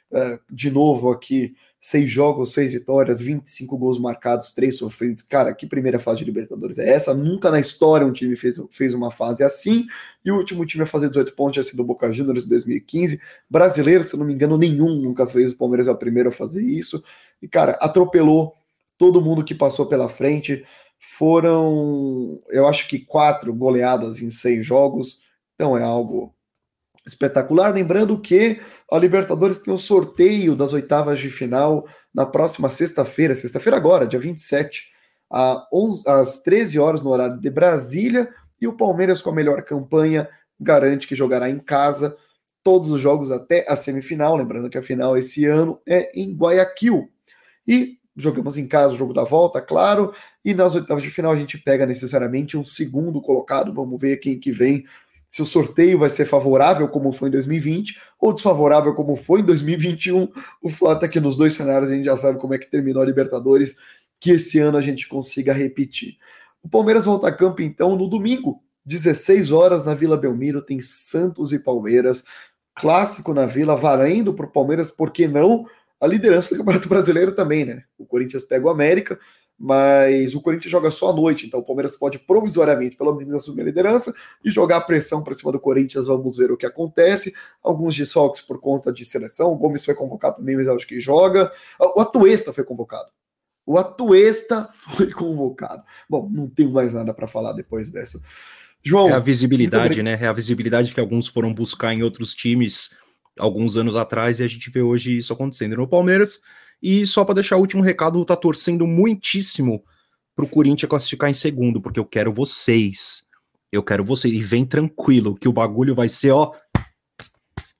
Uh, 0.09 0.38
de 0.49 0.71
novo 0.71 1.11
aqui, 1.11 1.57
seis 1.81 2.09
jogos, 2.09 2.53
seis 2.53 2.71
vitórias, 2.71 3.21
25 3.21 3.77
gols 3.77 3.99
marcados, 3.99 4.53
três 4.53 4.79
sofridos. 4.79 5.23
Cara, 5.23 5.53
que 5.53 5.66
primeira 5.66 5.99
fase 5.99 6.21
de 6.21 6.27
Libertadores 6.27 6.79
é 6.79 6.90
essa? 6.90 7.12
Nunca 7.12 7.51
na 7.51 7.59
história 7.59 8.07
um 8.07 8.12
time 8.12 8.37
fez, 8.37 8.55
fez 8.71 8.95
uma 8.95 9.11
fase 9.11 9.42
assim. 9.42 9.85
E 10.25 10.31
o 10.31 10.37
último 10.37 10.64
time 10.64 10.85
a 10.85 10.87
fazer 10.87 11.09
18 11.09 11.35
pontos 11.35 11.55
tinha 11.55 11.64
sido 11.64 11.81
o 11.81 11.85
Boca 11.85 12.12
Juniors 12.12 12.47
em 12.47 12.51
2015. 12.51 13.21
Brasileiro, 13.51 14.05
se 14.05 14.14
eu 14.14 14.18
não 14.21 14.27
me 14.27 14.33
engano, 14.33 14.57
nenhum 14.57 14.95
nunca 14.95 15.27
fez. 15.27 15.51
O 15.51 15.57
Palmeiras 15.57 15.88
é 15.88 15.90
o 15.90 15.99
primeiro 15.99 16.29
a 16.29 16.33
fazer 16.33 16.62
isso. 16.62 17.03
E, 17.42 17.49
cara, 17.49 17.73
atropelou 17.81 18.55
todo 18.97 19.21
mundo 19.21 19.42
que 19.42 19.57
passou 19.57 19.87
pela 19.87 20.09
frente 20.09 20.64
foram, 21.05 22.41
eu 22.49 22.69
acho 22.69 22.88
que 22.88 23.01
quatro 23.01 23.53
goleadas 23.53 24.23
em 24.23 24.31
seis 24.31 24.65
jogos, 24.65 25.19
então 25.55 25.77
é 25.77 25.83
algo 25.83 26.33
espetacular. 27.05 27.75
Lembrando 27.75 28.21
que 28.21 28.61
a 28.88 28.99
Libertadores 28.99 29.59
tem 29.59 29.75
um 29.75 29.79
sorteio 29.79 30.55
das 30.55 30.73
oitavas 30.73 31.19
de 31.19 31.29
final 31.29 31.85
na 32.15 32.25
próxima 32.25 32.71
sexta-feira, 32.71 33.35
sexta-feira 33.35 33.77
agora, 33.77 34.07
dia 34.07 34.21
27, 34.21 34.93
às 36.07 36.41
13 36.43 36.79
horas 36.79 37.03
no 37.03 37.11
horário 37.11 37.41
de 37.41 37.51
Brasília, 37.51 38.33
e 38.61 38.69
o 38.69 38.77
Palmeiras 38.77 39.21
com 39.21 39.31
a 39.31 39.35
melhor 39.35 39.61
campanha 39.62 40.29
garante 40.61 41.09
que 41.09 41.17
jogará 41.17 41.51
em 41.51 41.59
casa 41.59 42.17
todos 42.62 42.91
os 42.91 43.01
jogos 43.01 43.33
até 43.33 43.65
a 43.69 43.75
semifinal, 43.75 44.37
lembrando 44.37 44.71
que 44.71 44.79
a 44.79 44.83
final 44.83 45.19
esse 45.19 45.45
ano 45.47 45.81
é 45.85 46.12
em 46.15 46.33
Guayaquil. 46.33 47.11
E 47.67 47.99
jogamos 48.16 48.59
em 48.59 48.68
casa 48.68 48.94
o 48.94 48.98
jogo 48.98 49.12
da 49.12 49.25
volta, 49.25 49.61
claro, 49.61 50.12
e 50.44 50.53
nas 50.53 50.75
oitavas 50.75 51.03
de 51.03 51.11
final 51.11 51.33
a 51.33 51.37
gente 51.37 51.59
pega 51.59 51.87
necessariamente 51.87 52.57
um 52.57 52.64
segundo 52.64 53.20
colocado, 53.20 53.72
vamos 53.72 54.01
ver 54.01 54.18
quem 54.18 54.38
que 54.38 54.53
vem 54.53 54.85
se 55.33 55.40
o 55.40 55.46
sorteio 55.46 55.98
vai 55.98 56.11
ser 56.11 56.27
favorável, 56.27 56.87
como 56.88 57.11
foi 57.11 57.31
em 57.31 57.33
2020, 57.33 57.98
ou 58.20 58.35
desfavorável, 58.35 58.94
como 58.94 59.16
foi 59.16 59.40
em 59.40 59.44
2021. 59.44 60.29
O 60.61 60.68
fato 60.68 61.07
é 61.07 61.09
que 61.09 61.18
nos 61.18 61.38
dois 61.38 61.55
cenários 61.55 61.90
a 61.90 61.94
gente 61.94 62.05
já 62.05 62.14
sabe 62.18 62.38
como 62.38 62.53
é 62.53 62.59
que 62.59 62.70
terminou 62.70 63.03
a 63.03 63.07
Libertadores, 63.07 63.77
que 64.20 64.33
esse 64.33 64.59
ano 64.59 64.77
a 64.77 64.83
gente 64.83 65.09
consiga 65.09 65.55
repetir. 65.55 66.18
O 66.62 66.68
Palmeiras 66.68 67.07
volta 67.07 67.29
a 67.29 67.33
campo, 67.33 67.62
então, 67.62 67.96
no 67.96 68.11
domingo, 68.11 68.62
16 68.85 69.51
horas, 69.51 69.83
na 69.83 69.94
Vila 69.94 70.18
Belmiro, 70.18 70.61
tem 70.61 70.81
Santos 70.81 71.51
e 71.51 71.64
Palmeiras. 71.64 72.25
Clássico 72.77 73.33
na 73.33 73.46
Vila, 73.46 73.75
varando 73.75 74.35
para 74.35 74.44
o 74.44 74.53
Palmeiras, 74.53 74.90
por 74.90 75.12
que 75.12 75.27
não? 75.27 75.64
A 76.03 76.07
liderança 76.09 76.49
do 76.53 76.59
Campeonato 76.59 76.88
Brasileiro 76.88 77.31
também, 77.31 77.65
né? 77.65 77.85
O 77.97 78.05
Corinthians 78.05 78.43
pega 78.43 78.67
o 78.67 78.69
América, 78.69 79.17
mas 79.57 80.35
o 80.35 80.41
Corinthians 80.41 80.73
joga 80.73 80.91
só 80.91 81.11
à 81.11 81.12
noite, 81.15 81.47
então 81.47 81.61
o 81.61 81.65
Palmeiras 81.65 81.95
pode 81.95 82.19
provisoriamente, 82.19 82.97
pelo 82.97 83.15
menos, 83.15 83.33
assumir 83.33 83.62
a 83.62 83.67
liderança 83.67 84.12
e 84.45 84.51
jogar 84.51 84.79
a 84.79 84.81
pressão 84.81 85.23
para 85.23 85.33
cima 85.33 85.53
do 85.53 85.61
Corinthians. 85.61 86.09
Vamos 86.09 86.37
ver 86.37 86.51
o 86.51 86.57
que 86.57 86.67
acontece. 86.67 87.33
Alguns 87.62 87.95
desfalques 87.95 88.41
por 88.41 88.61
conta 88.61 88.93
de 88.93 89.05
seleção. 89.05 89.53
O 89.53 89.57
Gomes 89.57 89.85
foi 89.85 89.95
convocado 89.95 90.38
também, 90.38 90.57
mas 90.57 90.67
acho 90.67 90.88
que 90.88 90.99
joga. 90.99 91.53
O 91.79 92.01
Atuesta 92.01 92.53
foi 92.53 92.65
convocado. 92.65 93.09
O 93.65 93.79
Atuesta 93.79 94.69
foi 94.73 95.07
convocado. 95.15 95.85
Bom, 96.11 96.29
não 96.29 96.49
tenho 96.49 96.73
mais 96.73 96.93
nada 96.93 97.15
para 97.15 97.29
falar 97.29 97.53
depois 97.53 97.93
dessa. 97.93 98.21
João. 98.85 99.09
É 99.09 99.12
a 99.12 99.21
visibilidade, 99.21 100.03
né? 100.03 100.19
É 100.21 100.27
a 100.27 100.33
visibilidade 100.33 100.93
que 100.93 100.99
alguns 100.99 101.29
foram 101.29 101.55
buscar 101.55 101.95
em 101.95 102.03
outros 102.03 102.35
times 102.35 102.91
alguns 103.38 103.77
anos 103.77 103.97
atrás 103.97 104.40
e 104.40 104.45
a 104.45 104.49
gente 104.49 104.71
vê 104.71 104.83
hoje 104.83 105.18
isso 105.18 105.33
acontecendo 105.33 105.77
no 105.77 105.88
Palmeiras. 105.88 106.40
E 106.83 107.07
só 107.07 107.25
para 107.25 107.37
deixar 107.37 107.57
o 107.57 107.61
último 107.61 107.83
recado, 107.83 108.25
tá 108.25 108.37
torcendo 108.37 108.87
muitíssimo 108.87 109.85
pro 110.35 110.49
Corinthians 110.49 110.88
classificar 110.88 111.31
em 111.31 111.35
segundo, 111.35 111.81
porque 111.81 112.01
eu 112.01 112.05
quero 112.05 112.33
vocês. 112.33 113.25
Eu 113.71 113.83
quero 113.83 114.05
vocês. 114.05 114.35
E 114.35 114.40
vem 114.40 114.64
tranquilo, 114.64 115.35
que 115.35 115.49
o 115.49 115.53
bagulho 115.53 115.95
vai 115.95 116.09
ser, 116.09 116.33
ó. 116.33 116.53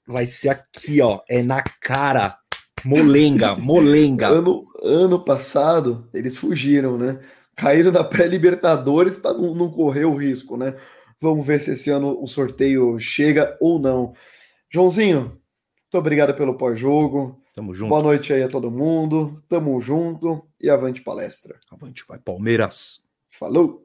Vai 0.07 0.25
ser 0.25 0.49
aqui, 0.49 1.01
ó. 1.01 1.19
É 1.29 1.41
na 1.41 1.61
cara. 1.61 2.37
Molenga, 2.83 3.55
molenga. 3.57 4.27
Ano, 4.27 4.65
ano 4.81 5.23
passado, 5.23 6.09
eles 6.13 6.37
fugiram, 6.37 6.97
né? 6.97 7.19
Caíram 7.55 7.91
na 7.91 8.03
pré-Libertadores 8.03 9.17
para 9.17 9.33
não, 9.37 9.53
não 9.53 9.69
correr 9.69 10.05
o 10.05 10.15
risco, 10.15 10.57
né? 10.57 10.75
Vamos 11.21 11.45
ver 11.45 11.61
se 11.61 11.71
esse 11.71 11.89
ano 11.89 12.21
o 12.21 12.27
sorteio 12.27 12.99
chega 12.99 13.57
ou 13.61 13.79
não. 13.79 14.13
Joãozinho, 14.69 15.39
muito 15.93 15.97
obrigado 15.99 16.33
pelo 16.33 16.55
pós-jogo. 16.55 17.39
Tamo 17.53 17.71
junto. 17.71 17.89
Boa 17.89 18.01
noite 18.01 18.33
aí 18.33 18.41
a 18.41 18.47
todo 18.47 18.71
mundo. 18.71 19.43
Tamo 19.47 19.79
junto 19.79 20.43
e 20.59 20.67
avante 20.67 21.03
palestra. 21.03 21.59
Avante, 21.69 22.03
vai 22.07 22.17
Palmeiras. 22.17 23.03
Falou! 23.29 23.82